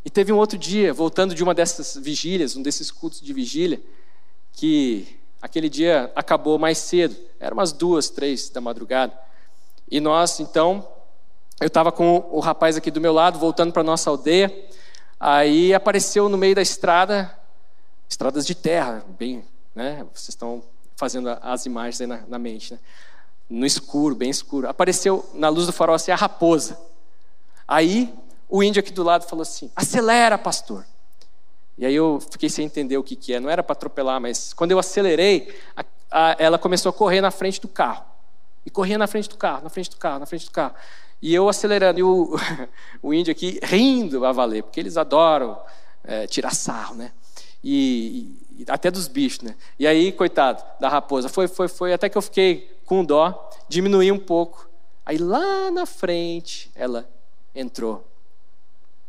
E 0.05 0.09
teve 0.09 0.31
um 0.31 0.37
outro 0.37 0.57
dia, 0.57 0.93
voltando 0.93 1.33
de 1.33 1.41
uma 1.41 1.55
dessas 1.55 1.95
vigílias, 1.95 2.55
um 2.55 2.61
desses 2.61 2.91
cultos 2.91 3.21
de 3.21 3.33
vigília, 3.33 3.81
que 4.53 5.19
aquele 5.41 5.69
dia 5.69 6.11
acabou 6.15 6.57
mais 6.57 6.77
cedo, 6.77 7.15
era 7.39 7.53
umas 7.53 7.73
duas, 7.73 8.09
três 8.09 8.49
da 8.49 8.61
madrugada. 8.61 9.13
E 9.91 9.99
nós, 9.99 10.39
então, 10.39 10.87
eu 11.59 11.67
estava 11.67 11.91
com 11.91 12.27
o 12.31 12.39
rapaz 12.39 12.77
aqui 12.77 12.89
do 12.89 13.01
meu 13.01 13.13
lado, 13.13 13.37
voltando 13.37 13.71
para 13.73 13.83
nossa 13.83 14.09
aldeia. 14.09 14.53
Aí 15.19 15.73
apareceu 15.73 16.29
no 16.29 16.37
meio 16.37 16.55
da 16.55 16.61
estrada, 16.61 17.33
estradas 18.09 18.45
de 18.45 18.55
terra, 18.55 19.03
bem, 19.17 19.45
né? 19.73 20.05
Vocês 20.13 20.29
estão 20.29 20.63
fazendo 20.95 21.29
as 21.41 21.65
imagens 21.65 22.01
aí 22.01 22.07
na, 22.07 22.23
na 22.27 22.39
mente, 22.39 22.73
né? 22.73 22.79
No 23.49 23.65
escuro, 23.65 24.15
bem 24.15 24.29
escuro. 24.29 24.67
Apareceu 24.67 25.29
na 25.33 25.49
luz 25.49 25.65
do 25.65 25.73
farol 25.73 25.95
assim 25.95 26.11
a 26.11 26.15
raposa. 26.15 26.79
Aí 27.67 28.13
o 28.49 28.63
índio 28.63 28.79
aqui 28.79 28.91
do 28.91 29.03
lado 29.03 29.25
falou 29.25 29.43
assim: 29.43 29.71
acelera, 29.75 30.37
pastor. 30.37 30.85
E 31.77 31.85
aí 31.85 31.95
eu 31.95 32.19
fiquei 32.31 32.49
sem 32.49 32.65
entender 32.65 32.97
o 32.97 33.03
que, 33.03 33.15
que 33.15 33.33
é. 33.33 33.39
Não 33.39 33.49
era 33.49 33.63
para 33.63 33.73
atropelar, 33.73 34.21
mas 34.21 34.53
quando 34.53 34.71
eu 34.71 34.79
acelerei, 34.79 35.55
a, 35.75 35.83
a, 36.11 36.35
ela 36.37 36.57
começou 36.57 36.89
a 36.89 36.93
correr 36.93 37.21
na 37.21 37.31
frente 37.31 37.59
do 37.59 37.67
carro. 37.67 38.05
E 38.65 38.69
corria 38.69 38.97
na 38.97 39.07
frente 39.07 39.27
do 39.27 39.35
carro, 39.35 39.63
na 39.63 39.69
frente 39.69 39.89
do 39.89 39.97
carro, 39.97 40.19
na 40.19 40.25
frente 40.25 40.45
do 40.45 40.51
carro. 40.51 40.75
E 41.21 41.33
eu 41.33 41.49
acelerando, 41.49 41.99
e 41.99 42.03
o, 42.03 42.35
o 43.01 43.13
índio 43.13 43.31
aqui 43.31 43.59
rindo 43.63 44.25
a 44.25 44.31
valer, 44.31 44.63
porque 44.63 44.79
eles 44.79 44.97
adoram 44.97 45.59
é, 46.03 46.27
tirar 46.27 46.53
sarro, 46.53 46.95
né? 46.95 47.11
E, 47.63 48.37
e, 48.57 48.65
até 48.67 48.91
dos 48.91 49.07
bichos, 49.07 49.41
né? 49.41 49.55
E 49.79 49.87
aí, 49.87 50.11
coitado 50.11 50.63
da 50.79 50.89
raposa, 50.89 51.29
foi, 51.29 51.47
foi, 51.47 51.67
foi, 51.67 51.93
até 51.93 52.09
que 52.09 52.17
eu 52.17 52.21
fiquei 52.21 52.77
com 52.85 53.03
dó, 53.03 53.49
diminuí 53.67 54.11
um 54.11 54.19
pouco. 54.19 54.69
Aí 55.05 55.17
lá 55.17 55.71
na 55.71 55.85
frente, 55.85 56.69
ela 56.75 57.09
entrou 57.55 58.05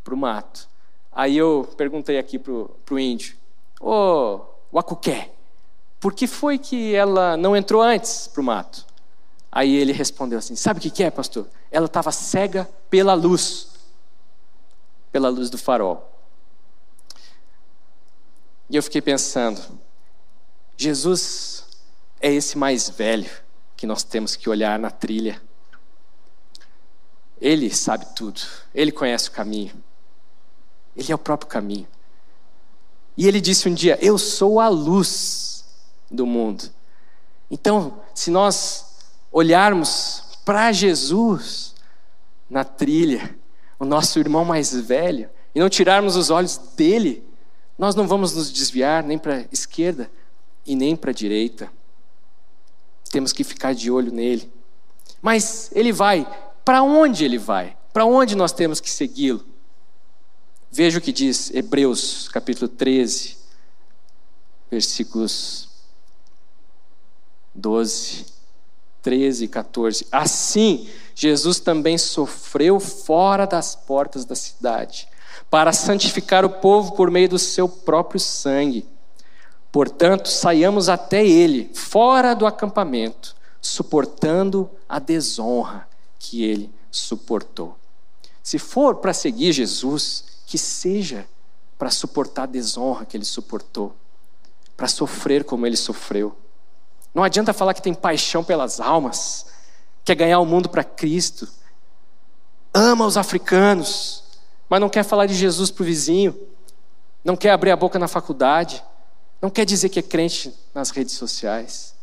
para 0.03 0.15
o 0.15 0.17
mato. 0.17 0.69
Aí 1.15 1.37
eu 1.37 1.73
perguntei 1.77 2.19
aqui 2.19 2.39
pro, 2.41 2.77
pro 2.85 2.99
índio, 2.99 3.37
ô 3.81 3.91
oh, 3.91 4.41
Wakuké, 4.73 5.31
por 6.01 6.13
que 6.13 6.27
foi 6.27 6.59
que 6.59 6.93
ela 6.93 7.37
não 7.37 7.57
entrou 7.57 7.81
antes 7.81 8.27
pro 8.27 8.43
mato? 8.43 8.85
Aí 9.51 9.77
ele 9.77 9.93
respondeu 9.93 10.41
assim, 10.41 10.57
sabe 10.57 10.81
o 10.81 10.83
que, 10.83 10.91
que 10.91 11.05
é, 11.05 11.11
pastor? 11.13 11.47
Ela 11.71 11.87
estava 11.87 12.11
cega 12.11 12.69
pela 12.91 13.15
luz, 13.15 13.69
pela 15.13 15.29
luz 15.29 15.49
do 15.49 15.57
farol. 15.57 16.11
E 18.69 18.75
eu 18.75 18.83
fiquei 18.83 19.01
pensando, 19.01 19.63
Jesus 20.77 21.65
é 22.21 22.33
esse 22.33 22.59
mais 22.59 22.89
velho 22.89 23.31
que 23.77 23.87
nós 23.87 24.03
temos 24.03 24.35
que 24.35 24.49
olhar 24.49 24.77
na 24.81 24.91
trilha. 24.91 25.41
Ele 27.41 27.73
sabe 27.73 28.07
tudo, 28.17 28.41
ele 28.75 28.91
conhece 28.91 29.29
o 29.29 29.33
caminho. 29.33 29.84
Ele 30.97 31.11
é 31.11 31.15
o 31.15 31.19
próprio 31.19 31.49
caminho. 31.49 31.87
E 33.17 33.27
ele 33.27 33.41
disse 33.41 33.69
um 33.69 33.75
dia: 33.75 33.99
Eu 34.01 34.19
sou 34.19 34.61
a 34.61 34.69
luz 34.69 35.65
do 36.11 36.27
mundo. 36.27 36.65
Então, 37.51 38.01
se 38.15 38.31
nós 38.31 38.87
olharmos 39.31 40.39
para 40.45 40.73
Jesus 40.73 41.75
na 42.49 42.65
trilha, 42.65 43.37
o 43.79 43.85
nosso 43.85 44.19
irmão 44.19 44.45
mais 44.45 44.75
velho, 44.75 45.29
e 45.55 45.61
não 45.61 45.69
tirarmos 45.69 46.17
os 46.17 46.31
olhos 46.31 46.57
dele, 46.77 47.25
nós 47.79 47.95
não 47.95 48.07
vamos 48.07 48.35
nos 48.35 48.53
desviar 48.53 49.03
nem 49.03 49.19
para 49.19 49.39
a 49.39 49.45
esquerda 49.53 50.11
e 50.67 50.75
nem 50.75 50.97
para 50.97 51.11
a 51.11 51.15
direita. 51.15 51.71
temos 53.11 53.33
que 53.33 53.45
ficar 53.45 53.75
de 53.75 53.91
olho 53.91 54.13
nele. 54.13 54.53
Mas 55.23 55.71
ele 55.73 55.93
vai, 55.93 56.27
para 56.65 56.83
onde 56.83 57.25
ele 57.25 57.39
vai? 57.39 57.77
Para 57.93 58.05
onde 58.05 58.35
nós 58.35 58.53
temos 58.53 58.81
que 58.81 58.91
segui-lo? 58.91 59.45
Veja 60.77 60.99
o 60.99 61.01
que 61.01 61.13
diz 61.13 61.55
Hebreus 61.55 62.29
capítulo 62.29 62.67
13, 62.67 63.37
versículos 64.69 65.69
12, 67.55 68.27
13 69.01 69.45
e 69.45 69.47
14. 69.47 70.05
Assim, 70.11 70.89
Jesus 71.15 71.61
também 71.61 71.97
sofreu 71.97 72.81
fora 72.81 73.47
das 73.47 73.77
portas 73.77 74.25
da 74.25 74.35
cidade, 74.35 75.07
para 75.49 75.73
santificar 75.73 76.45
o 76.45 76.51
povo 76.51 76.97
por 76.97 77.09
meio 77.09 77.29
do 77.29 77.39
seu 77.39 77.69
próprio 77.69 78.19
sangue. 78.19 78.85
Portanto, 79.71 80.29
saiamos 80.29 80.89
até 80.89 81.25
ele, 81.25 81.71
fora 81.73 82.35
do 82.35 82.47
acampamento, 82.47 83.37
suportando 83.61 84.69
a 84.89 84.99
desonra 84.99 85.87
que 86.19 86.43
ele 86.43 86.69
suportou. 86.91 87.79
Se 88.43 88.59
for 88.59 88.97
para 88.97 89.15
seguir 89.15 89.53
Jesus, 89.53 90.34
que 90.47 90.59
seja 90.59 91.27
para 91.79 91.91
suportar 91.91 92.45
a 92.45 92.47
desonra 92.47 93.05
que 93.05 93.17
ele 93.17 93.25
suportou, 93.25 93.95
para 94.77 94.89
sofrer 94.89 95.45
como 95.45 95.67
ele 95.67 95.77
sofreu. 95.77 96.37
Não 97.13 97.23
adianta 97.23 97.53
falar 97.53 97.75
que 97.75 97.83
tem 97.83 97.95
paixão 97.95 98.43
pelas 98.43 98.81
almas, 98.81 99.47
quer 100.05 100.15
ganhar 100.15 100.41
o 100.41 100.47
mundo 100.47 100.69
para 100.69 100.85
Cristo, 100.85 101.49
ama 102.73 103.07
os 103.07 103.17
africanos, 103.17 104.25
mas 104.69 104.81
não 104.81 104.89
quer 104.89 105.05
falar 105.05 105.27
de 105.27 105.35
Jesus 105.35 105.71
para 105.71 105.83
o 105.83 105.87
vizinho, 105.87 106.37
não 107.25 107.37
quer 107.37 107.51
abrir 107.51 107.71
a 107.71 107.77
boca 107.77 107.99
na 107.99 108.09
faculdade, 108.09 108.83
não 109.41 109.51
quer 109.51 109.65
dizer 109.65 109.89
que 109.89 109.99
é 109.99 110.03
crente 110.03 110.55
nas 110.75 110.91
redes 110.91 111.15
sociais, 111.15 111.95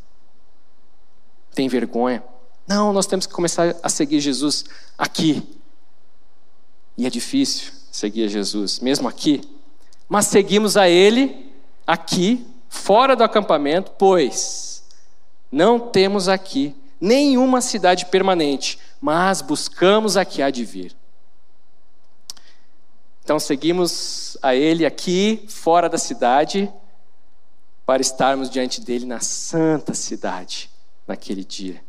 tem 1.54 1.68
vergonha. 1.68 2.24
Não, 2.68 2.94
nós 2.94 3.06
temos 3.06 3.26
que 3.26 3.34
começar 3.34 3.76
a 3.84 3.90
seguir 3.90 4.22
Jesus 4.22 4.64
aqui. 4.98 5.60
E 6.96 7.06
é 7.06 7.10
difícil 7.10 7.81
seguir 7.92 8.30
Jesus, 8.30 8.80
mesmo 8.80 9.08
aqui. 9.08 9.42
Mas 10.08 10.28
seguimos 10.28 10.78
a 10.78 10.88
Ele 10.90 11.52
aqui, 11.86 12.46
fora 12.70 13.16
do 13.16 13.24
acampamento, 13.24 13.92
pois 13.98 14.84
não 15.52 15.80
temos 15.80 16.30
aqui 16.30 16.76
nenhuma 17.00 17.60
cidade 17.60 18.06
permanente, 18.06 18.80
mas 19.02 19.42
buscamos 19.42 20.16
a 20.16 20.24
que 20.24 20.42
há 20.42 20.50
de 20.50 20.64
vir. 20.64 20.96
Então 23.24 23.40
seguimos 23.40 24.38
a 24.42 24.56
Ele 24.56 24.86
aqui, 24.86 25.46
fora 25.48 25.90
da 25.90 25.98
cidade, 25.98 26.72
para 27.86 28.02
estarmos 28.02 28.50
diante 28.50 28.82
dele 28.82 29.06
na 29.06 29.20
santa 29.20 29.94
cidade, 29.94 30.70
naquele 31.08 31.44
dia. 31.44 31.84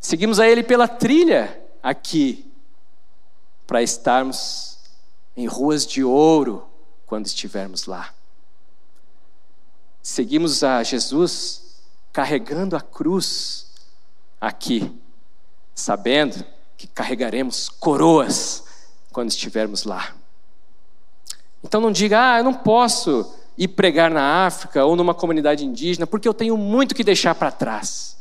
Seguimos 0.00 0.38
a 0.38 0.48
Ele 0.48 0.62
pela 0.62 0.86
trilha 0.86 1.60
aqui, 1.82 2.45
para 3.66 3.82
estarmos 3.82 4.78
em 5.36 5.46
ruas 5.46 5.86
de 5.86 6.04
ouro 6.04 6.66
quando 7.06 7.26
estivermos 7.26 7.86
lá. 7.86 8.12
Seguimos 10.02 10.62
a 10.62 10.82
Jesus 10.82 11.80
carregando 12.12 12.76
a 12.76 12.80
cruz 12.80 13.66
aqui, 14.40 14.96
sabendo 15.74 16.44
que 16.76 16.86
carregaremos 16.86 17.68
coroas 17.68 18.64
quando 19.12 19.30
estivermos 19.30 19.84
lá. 19.84 20.14
Então 21.62 21.80
não 21.80 21.90
diga, 21.90 22.34
ah, 22.34 22.38
eu 22.38 22.44
não 22.44 22.54
posso 22.54 23.34
ir 23.58 23.68
pregar 23.68 24.10
na 24.10 24.46
África 24.46 24.84
ou 24.84 24.94
numa 24.94 25.14
comunidade 25.14 25.64
indígena 25.64 26.06
porque 26.06 26.28
eu 26.28 26.34
tenho 26.34 26.56
muito 26.56 26.94
que 26.94 27.02
deixar 27.02 27.34
para 27.34 27.50
trás. 27.50 28.16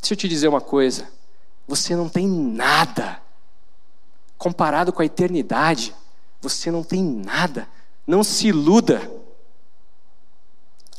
Deixa 0.00 0.14
eu 0.14 0.18
te 0.18 0.28
dizer 0.28 0.48
uma 0.48 0.60
coisa: 0.60 1.08
você 1.66 1.94
não 1.94 2.08
tem 2.08 2.26
nada. 2.26 3.23
Comparado 4.44 4.92
com 4.92 5.00
a 5.00 5.06
eternidade, 5.06 5.94
você 6.38 6.70
não 6.70 6.84
tem 6.84 7.02
nada. 7.02 7.66
Não 8.06 8.22
se 8.22 8.48
iluda. 8.48 9.10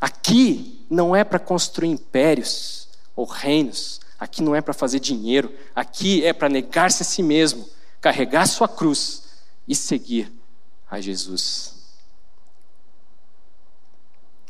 Aqui 0.02 0.84
não 0.90 1.16
é 1.16 1.24
para 1.24 1.38
construir 1.38 1.90
impérios 1.90 2.90
ou 3.16 3.24
reinos, 3.24 4.02
aqui 4.20 4.42
não 4.42 4.56
é 4.56 4.62
para 4.62 4.74
fazer 4.74 5.00
dinheiro, 5.00 5.56
aqui 5.76 6.26
é 6.26 6.34
para 6.34 6.50
negar-se 6.50 7.04
a 7.04 7.06
si 7.06 7.22
mesmo, 7.22 7.70
carregar 8.02 8.48
sua 8.48 8.68
cruz 8.68 9.26
e 9.68 9.76
seguir 9.76 10.34
a 10.90 11.00
Jesus. 11.00 11.76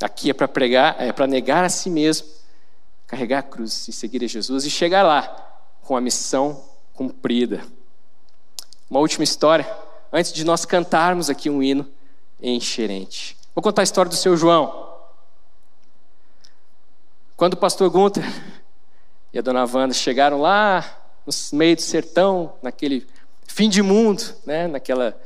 Aqui 0.02 0.30
é 0.30 0.34
para 0.34 0.48
pregar, 0.48 0.96
é 1.02 1.12
para 1.12 1.28
negar 1.28 1.66
a 1.66 1.70
si 1.70 1.90
mesmo, 1.90 2.30
carregar 3.06 3.40
a 3.40 3.44
cruz 3.44 3.90
e 3.90 3.92
seguir 3.92 4.24
a 4.24 4.28
Jesus 4.28 4.64
e 4.64 4.70
chegar 4.70 5.04
lá 5.04 5.28
com 5.82 5.98
a 5.98 6.02
missão 6.02 6.64
cumprida. 6.94 7.75
Uma 8.90 9.00
última 9.00 9.24
história, 9.24 9.68
antes 10.14 10.32
de 10.32 10.44
nós 10.44 10.64
cantarmos 10.64 11.28
aqui 11.28 11.50
um 11.50 11.64
hino 11.64 11.88
encherente. 12.40 13.36
Vou 13.56 13.64
contar 13.64 13.82
a 13.82 13.84
história 13.84 14.10
do 14.10 14.16
seu 14.16 14.38
João. 14.38 14.94
Quando 17.36 17.54
o 17.54 17.58
pastor 17.58 17.90
Gunther 17.90 18.24
e 19.34 19.40
a 19.40 19.42
dona 19.42 19.66
Wanda 19.66 19.94
chegaram 19.94 20.40
lá 20.40 20.86
no 21.26 21.34
meio 21.58 21.76
do 21.76 21.82
sertão, 21.82 22.54
naquele 22.62 23.08
fim 23.48 23.70
de 23.70 23.82
mundo, 23.82 24.24
né, 24.46 24.68
naquela 24.68 25.20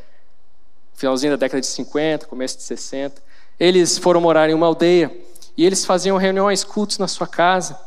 finalzinho 0.94 1.34
da 1.34 1.38
década 1.38 1.60
de 1.60 1.68
50, 1.68 2.28
começo 2.28 2.58
de 2.58 2.64
60, 2.64 3.22
eles 3.60 3.98
foram 3.98 4.22
morar 4.22 4.50
em 4.50 4.54
uma 4.54 4.68
aldeia 4.68 5.16
e 5.58 5.66
eles 5.66 5.84
faziam 5.84 6.16
reuniões, 6.16 6.64
cultos 6.64 6.98
na 6.98 7.10
sua 7.10 7.28
casa. 7.28 7.78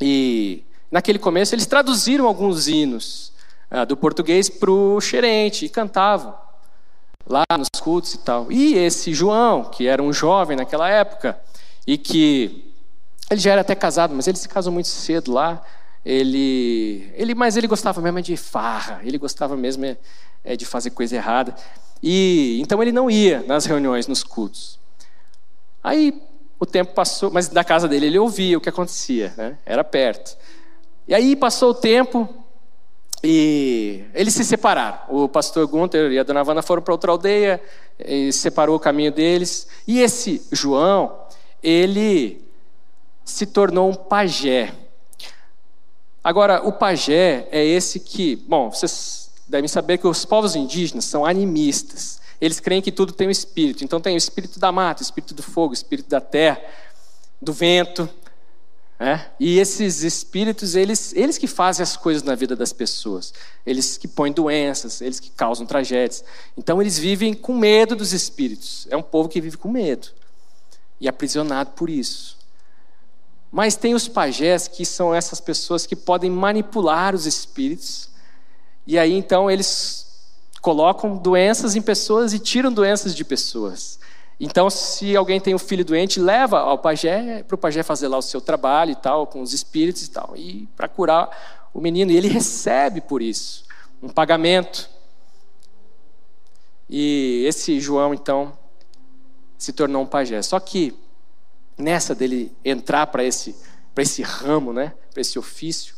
E 0.00 0.64
naquele 0.90 1.20
começo 1.20 1.54
eles 1.54 1.66
traduziram 1.66 2.26
alguns 2.26 2.66
hinos 2.66 3.35
do 3.84 3.96
português 3.96 4.48
para 4.48 4.70
o 4.70 5.00
xerente 5.00 5.64
e 5.64 5.68
cantavam 5.68 6.34
lá 7.26 7.44
nos 7.58 7.68
cultos 7.80 8.14
e 8.14 8.18
tal. 8.18 8.50
E 8.50 8.74
esse 8.74 9.12
João, 9.12 9.64
que 9.64 9.86
era 9.86 10.02
um 10.02 10.12
jovem 10.12 10.56
naquela 10.56 10.88
época 10.88 11.38
e 11.86 11.98
que 11.98 12.72
ele 13.30 13.40
já 13.40 13.52
era 13.52 13.60
até 13.60 13.74
casado, 13.74 14.14
mas 14.14 14.26
ele 14.26 14.38
se 14.38 14.48
casou 14.48 14.72
muito 14.72 14.88
cedo 14.88 15.32
lá. 15.32 15.62
Ele, 16.04 17.12
ele, 17.14 17.34
mas 17.34 17.56
ele 17.56 17.66
gostava 17.66 18.00
mesmo 18.00 18.22
de 18.22 18.36
farra, 18.36 19.00
ele 19.02 19.18
gostava 19.18 19.56
mesmo 19.56 19.84
é, 20.44 20.56
de 20.56 20.64
fazer 20.64 20.90
coisa 20.90 21.16
errada. 21.16 21.54
E 22.00 22.60
então 22.62 22.80
ele 22.80 22.92
não 22.92 23.10
ia 23.10 23.42
nas 23.46 23.64
reuniões, 23.66 24.06
nos 24.06 24.22
cultos. 24.22 24.78
Aí 25.82 26.22
o 26.58 26.64
tempo 26.64 26.94
passou, 26.94 27.30
mas 27.30 27.48
da 27.48 27.64
casa 27.64 27.88
dele 27.88 28.06
ele 28.06 28.18
ouvia 28.18 28.56
o 28.56 28.60
que 28.60 28.68
acontecia, 28.68 29.34
né? 29.36 29.58
era 29.66 29.82
perto. 29.82 30.36
E 31.08 31.14
aí 31.14 31.34
passou 31.34 31.70
o 31.70 31.74
tempo 31.74 32.28
e 33.28 34.04
eles 34.14 34.34
se 34.34 34.44
separaram. 34.44 35.00
O 35.08 35.28
pastor 35.28 35.66
Gunther 35.66 36.12
e 36.12 36.18
a 36.18 36.22
dona 36.22 36.44
Vana 36.44 36.62
foram 36.62 36.80
para 36.80 36.94
outra 36.94 37.10
aldeia, 37.10 37.60
separou 38.32 38.76
o 38.76 38.80
caminho 38.80 39.10
deles. 39.10 39.66
E 39.84 39.98
esse 39.98 40.46
João, 40.52 41.18
ele 41.60 42.40
se 43.24 43.44
tornou 43.44 43.90
um 43.90 43.94
pajé. 43.94 44.72
Agora, 46.22 46.64
o 46.64 46.70
pajé 46.70 47.48
é 47.50 47.64
esse 47.64 47.98
que, 47.98 48.36
bom, 48.36 48.70
vocês 48.70 49.28
devem 49.48 49.66
saber 49.66 49.98
que 49.98 50.06
os 50.06 50.24
povos 50.24 50.54
indígenas 50.54 51.06
são 51.06 51.24
animistas. 51.26 52.20
Eles 52.40 52.60
creem 52.60 52.80
que 52.80 52.92
tudo 52.92 53.12
tem 53.12 53.26
um 53.26 53.30
espírito. 53.30 53.82
Então 53.82 54.00
tem 54.00 54.14
o 54.14 54.18
espírito 54.18 54.60
da 54.60 54.70
mata, 54.70 55.02
o 55.02 55.04
espírito 55.04 55.34
do 55.34 55.42
fogo, 55.42 55.70
o 55.70 55.74
espírito 55.74 56.08
da 56.08 56.20
terra, 56.20 56.60
do 57.42 57.52
vento. 57.52 58.08
Né? 58.98 59.26
E 59.38 59.58
esses 59.58 60.02
espíritos, 60.02 60.74
eles, 60.74 61.12
eles 61.14 61.36
que 61.36 61.46
fazem 61.46 61.82
as 61.82 61.96
coisas 61.96 62.22
na 62.22 62.34
vida 62.34 62.56
das 62.56 62.72
pessoas. 62.72 63.32
Eles 63.66 63.98
que 63.98 64.08
põem 64.08 64.32
doenças, 64.32 65.00
eles 65.00 65.20
que 65.20 65.30
causam 65.30 65.66
tragédias. 65.66 66.24
Então 66.56 66.80
eles 66.80 66.98
vivem 66.98 67.34
com 67.34 67.54
medo 67.54 67.94
dos 67.94 68.12
espíritos. 68.12 68.86
É 68.90 68.96
um 68.96 69.02
povo 69.02 69.28
que 69.28 69.40
vive 69.40 69.58
com 69.58 69.70
medo. 69.70 70.08
E 70.98 71.08
aprisionado 71.08 71.70
por 71.72 71.90
isso. 71.90 72.38
Mas 73.52 73.76
tem 73.76 73.94
os 73.94 74.08
pajés, 74.08 74.66
que 74.66 74.84
são 74.84 75.14
essas 75.14 75.40
pessoas 75.40 75.86
que 75.86 75.94
podem 75.94 76.30
manipular 76.30 77.14
os 77.14 77.26
espíritos. 77.26 78.08
E 78.86 78.98
aí 78.98 79.12
então 79.12 79.50
eles 79.50 80.06
colocam 80.62 81.16
doenças 81.16 81.76
em 81.76 81.82
pessoas 81.82 82.32
e 82.32 82.38
tiram 82.38 82.72
doenças 82.72 83.14
de 83.14 83.24
pessoas. 83.24 83.98
Então, 84.38 84.68
se 84.68 85.16
alguém 85.16 85.40
tem 85.40 85.54
um 85.54 85.58
filho 85.58 85.84
doente, 85.84 86.20
leva 86.20 86.60
ao 86.60 86.78
pajé, 86.78 87.42
para 87.42 87.54
o 87.54 87.58
pajé 87.58 87.82
fazer 87.82 88.08
lá 88.08 88.18
o 88.18 88.22
seu 88.22 88.40
trabalho 88.40 88.90
e 88.90 88.96
tal, 88.96 89.26
com 89.26 89.40
os 89.40 89.54
espíritos 89.54 90.02
e 90.02 90.10
tal, 90.10 90.36
e 90.36 90.68
para 90.76 90.88
curar 90.88 91.68
o 91.72 91.80
menino. 91.80 92.10
E 92.10 92.16
ele 92.16 92.28
recebe 92.28 93.00
por 93.00 93.22
isso 93.22 93.64
um 94.02 94.08
pagamento. 94.08 94.90
E 96.88 97.44
esse 97.46 97.80
João, 97.80 98.12
então, 98.12 98.52
se 99.56 99.72
tornou 99.72 100.02
um 100.02 100.06
pajé. 100.06 100.42
Só 100.42 100.60
que 100.60 100.94
nessa 101.78 102.14
dele 102.14 102.54
entrar 102.64 103.06
para 103.06 103.24
esse, 103.24 103.56
esse 103.96 104.22
ramo, 104.22 104.72
né, 104.72 104.92
para 105.12 105.20
esse 105.20 105.38
ofício, 105.38 105.94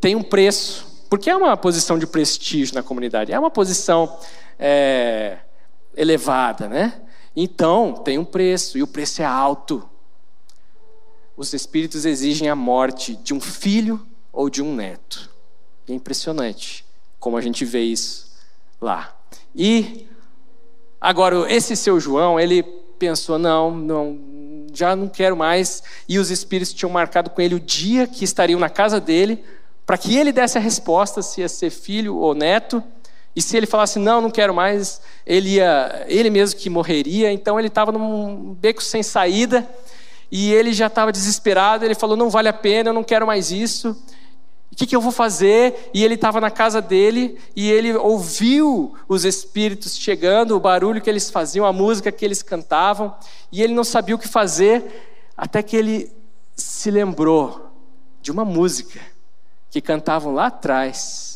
tem 0.00 0.14
um 0.14 0.22
preço, 0.22 1.04
porque 1.10 1.28
é 1.28 1.36
uma 1.36 1.56
posição 1.56 1.98
de 1.98 2.06
prestígio 2.06 2.74
na 2.74 2.82
comunidade, 2.82 3.32
é 3.32 3.38
uma 3.38 3.50
posição 3.50 4.18
é, 4.58 5.38
elevada, 5.96 6.68
né? 6.68 7.02
Então 7.34 7.94
tem 7.94 8.18
um 8.18 8.24
preço 8.24 8.76
e 8.76 8.82
o 8.82 8.86
preço 8.86 9.22
é 9.22 9.24
alto. 9.24 9.88
os 11.36 11.52
espíritos 11.54 12.04
exigem 12.04 12.48
a 12.48 12.54
morte 12.54 13.16
de 13.16 13.32
um 13.32 13.40
filho 13.40 14.04
ou 14.32 14.50
de 14.50 14.62
um 14.62 14.74
neto. 14.74 15.30
É 15.88 15.92
impressionante 15.92 16.84
como 17.18 17.36
a 17.36 17.40
gente 17.40 17.64
vê 17.64 17.82
isso 17.82 18.30
lá. 18.80 19.16
E 19.54 20.06
agora 21.00 21.50
esse 21.52 21.76
seu 21.76 21.98
João, 21.98 22.38
ele 22.38 22.62
pensou 22.98 23.38
não, 23.38 23.74
não, 23.74 24.18
já 24.72 24.94
não 24.94 25.08
quero 25.08 25.36
mais. 25.36 25.82
E 26.08 26.18
os 26.18 26.30
espíritos 26.30 26.74
tinham 26.74 26.90
marcado 26.90 27.30
com 27.30 27.40
ele 27.40 27.54
o 27.54 27.60
dia 27.60 28.06
que 28.06 28.24
estariam 28.24 28.60
na 28.60 28.68
casa 28.68 29.00
dele, 29.00 29.42
para 29.86 29.98
que 29.98 30.16
ele 30.16 30.32
desse 30.32 30.58
a 30.58 30.60
resposta 30.60 31.22
se 31.22 31.40
ia 31.40 31.48
ser 31.48 31.70
filho 31.70 32.16
ou 32.16 32.34
neto. 32.34 32.82
E 33.34 33.40
se 33.40 33.56
ele 33.56 33.66
falasse 33.66 33.98
não, 33.98 34.20
não 34.20 34.30
quero 34.30 34.52
mais, 34.52 35.00
ele 35.24 35.50
ia, 35.54 36.04
ele 36.08 36.30
mesmo 36.30 36.58
que 36.58 36.68
morreria. 36.68 37.32
Então 37.32 37.58
ele 37.58 37.68
estava 37.68 37.92
num 37.92 38.54
beco 38.54 38.82
sem 38.82 39.02
saída 39.02 39.68
e 40.30 40.52
ele 40.52 40.72
já 40.72 40.86
estava 40.86 41.12
desesperado. 41.12 41.84
Ele 41.84 41.94
falou: 41.94 42.16
não 42.16 42.30
vale 42.30 42.48
a 42.48 42.52
pena, 42.52 42.90
eu 42.90 42.94
não 42.94 43.04
quero 43.04 43.26
mais 43.26 43.50
isso. 43.50 43.96
O 44.72 44.76
que, 44.76 44.86
que 44.86 44.94
eu 44.94 45.00
vou 45.00 45.10
fazer? 45.10 45.90
E 45.92 46.04
ele 46.04 46.14
estava 46.14 46.40
na 46.40 46.50
casa 46.50 46.80
dele 46.80 47.36
e 47.56 47.70
ele 47.70 47.94
ouviu 47.94 48.94
os 49.08 49.24
espíritos 49.24 49.96
chegando, 49.96 50.56
o 50.56 50.60
barulho 50.60 51.00
que 51.00 51.10
eles 51.10 51.28
faziam, 51.28 51.66
a 51.66 51.72
música 51.72 52.12
que 52.12 52.24
eles 52.24 52.42
cantavam, 52.42 53.14
e 53.50 53.62
ele 53.62 53.74
não 53.74 53.82
sabia 53.82 54.14
o 54.14 54.18
que 54.18 54.28
fazer, 54.28 54.84
até 55.36 55.60
que 55.60 55.76
ele 55.76 56.12
se 56.54 56.90
lembrou 56.90 57.68
de 58.22 58.30
uma 58.30 58.44
música 58.44 59.00
que 59.70 59.80
cantavam 59.80 60.32
lá 60.32 60.46
atrás, 60.46 61.29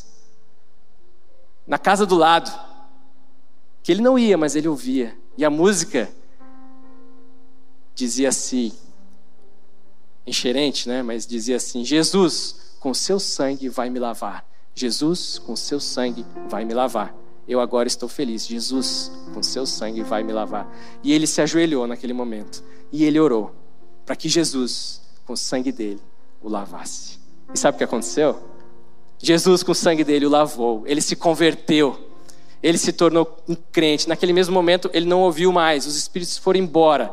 na 1.66 1.78
casa 1.78 2.04
do 2.04 2.16
lado, 2.16 2.50
que 3.82 3.92
ele 3.92 4.02
não 4.02 4.18
ia, 4.18 4.36
mas 4.36 4.56
ele 4.56 4.68
ouvia, 4.68 5.16
e 5.36 5.44
a 5.44 5.50
música 5.50 6.10
dizia 7.94 8.28
assim, 8.28 8.72
enxerente, 10.26 10.88
né? 10.88 11.02
Mas 11.02 11.26
dizia 11.26 11.56
assim: 11.56 11.84
Jesus 11.84 12.76
com 12.80 12.92
seu 12.92 13.18
sangue 13.18 13.68
vai 13.68 13.88
me 13.88 13.98
lavar. 13.98 14.44
Jesus, 14.74 15.38
com 15.38 15.54
seu 15.54 15.80
sangue 15.80 16.26
vai 16.48 16.64
me 16.64 16.74
lavar. 16.74 17.14
Eu 17.46 17.60
agora 17.60 17.86
estou 17.86 18.08
feliz. 18.08 18.46
Jesus, 18.46 19.10
com 19.32 19.42
seu 19.42 19.64
sangue 19.64 20.02
vai 20.02 20.22
me 20.22 20.32
lavar. 20.32 20.70
E 21.02 21.12
ele 21.12 21.26
se 21.26 21.40
ajoelhou 21.40 21.86
naquele 21.86 22.12
momento. 22.12 22.62
E 22.92 23.04
ele 23.04 23.20
orou 23.20 23.54
para 24.04 24.16
que 24.16 24.28
Jesus, 24.28 25.00
com 25.24 25.32
o 25.32 25.36
sangue 25.36 25.72
dele, 25.72 26.00
o 26.42 26.48
lavasse. 26.48 27.18
E 27.54 27.58
sabe 27.58 27.76
o 27.76 27.78
que 27.78 27.84
aconteceu? 27.84 28.42
Jesus, 29.18 29.62
com 29.62 29.72
o 29.72 29.74
sangue 29.74 30.04
dele, 30.04 30.26
o 30.26 30.30
lavou. 30.30 30.82
Ele 30.86 31.00
se 31.00 31.16
converteu. 31.16 31.98
Ele 32.62 32.78
se 32.78 32.92
tornou 32.92 33.38
um 33.48 33.54
crente. 33.54 34.08
Naquele 34.08 34.32
mesmo 34.32 34.52
momento, 34.54 34.90
ele 34.92 35.06
não 35.06 35.20
ouviu 35.22 35.52
mais. 35.52 35.86
Os 35.86 35.96
espíritos 35.96 36.36
foram 36.36 36.60
embora. 36.60 37.12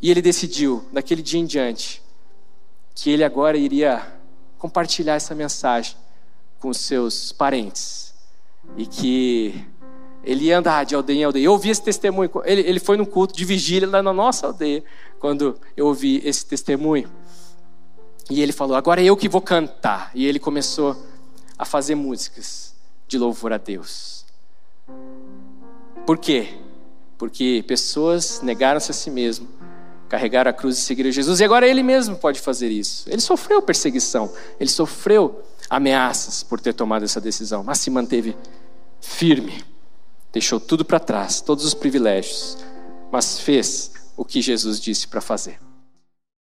E 0.00 0.10
ele 0.10 0.20
decidiu, 0.20 0.84
daquele 0.92 1.22
dia 1.22 1.40
em 1.40 1.46
diante, 1.46 2.02
que 2.94 3.10
ele 3.10 3.24
agora 3.24 3.56
iria 3.56 4.02
compartilhar 4.58 5.14
essa 5.14 5.34
mensagem 5.34 5.96
com 6.60 6.68
os 6.68 6.78
seus 6.78 7.32
parentes. 7.32 8.14
E 8.76 8.86
que 8.86 9.66
ele 10.24 10.46
ia 10.46 10.58
andar 10.58 10.84
de 10.84 10.94
aldeia 10.94 11.20
em 11.20 11.24
aldeia. 11.24 11.44
Eu 11.44 11.52
ouvi 11.52 11.70
esse 11.70 11.82
testemunho. 11.82 12.30
Ele, 12.44 12.62
ele 12.62 12.80
foi 12.80 12.96
no 12.96 13.06
culto 13.06 13.34
de 13.34 13.44
vigília 13.44 13.88
lá 13.88 14.02
na 14.02 14.12
nossa 14.12 14.46
aldeia, 14.46 14.82
quando 15.18 15.58
eu 15.76 15.86
ouvi 15.86 16.22
esse 16.24 16.44
testemunho. 16.46 17.08
E 18.30 18.40
ele 18.40 18.52
falou: 18.52 18.76
Agora 18.76 19.00
é 19.00 19.04
eu 19.04 19.16
que 19.16 19.28
vou 19.28 19.40
cantar. 19.40 20.10
E 20.14 20.26
ele 20.26 20.38
começou 20.38 20.96
a 21.58 21.64
fazer 21.64 21.94
músicas 21.94 22.74
de 23.06 23.18
louvor 23.18 23.52
a 23.52 23.58
Deus. 23.58 24.24
Por 26.06 26.18
quê? 26.18 26.54
Porque 27.16 27.64
pessoas 27.66 28.40
negaram-se 28.42 28.90
a 28.90 28.94
si 28.94 29.10
mesmo 29.10 29.48
carregar 30.08 30.46
a 30.46 30.52
cruz 30.52 30.78
e 30.78 30.80
seguir 30.80 31.06
a 31.06 31.10
Jesus. 31.10 31.40
E 31.40 31.44
agora 31.44 31.66
ele 31.66 31.82
mesmo 31.82 32.16
pode 32.16 32.40
fazer 32.40 32.70
isso. 32.70 33.08
Ele 33.08 33.20
sofreu 33.20 33.62
perseguição, 33.62 34.32
ele 34.60 34.70
sofreu 34.70 35.42
ameaças 35.68 36.42
por 36.42 36.60
ter 36.60 36.74
tomado 36.74 37.04
essa 37.04 37.20
decisão, 37.20 37.64
mas 37.64 37.78
se 37.78 37.90
manteve 37.90 38.36
firme. 39.00 39.64
Deixou 40.32 40.60
tudo 40.60 40.84
para 40.84 40.98
trás, 40.98 41.40
todos 41.40 41.64
os 41.64 41.74
privilégios, 41.74 42.58
mas 43.10 43.38
fez 43.38 43.92
o 44.16 44.24
que 44.24 44.42
Jesus 44.42 44.80
disse 44.80 45.06
para 45.06 45.20
fazer. 45.20 45.58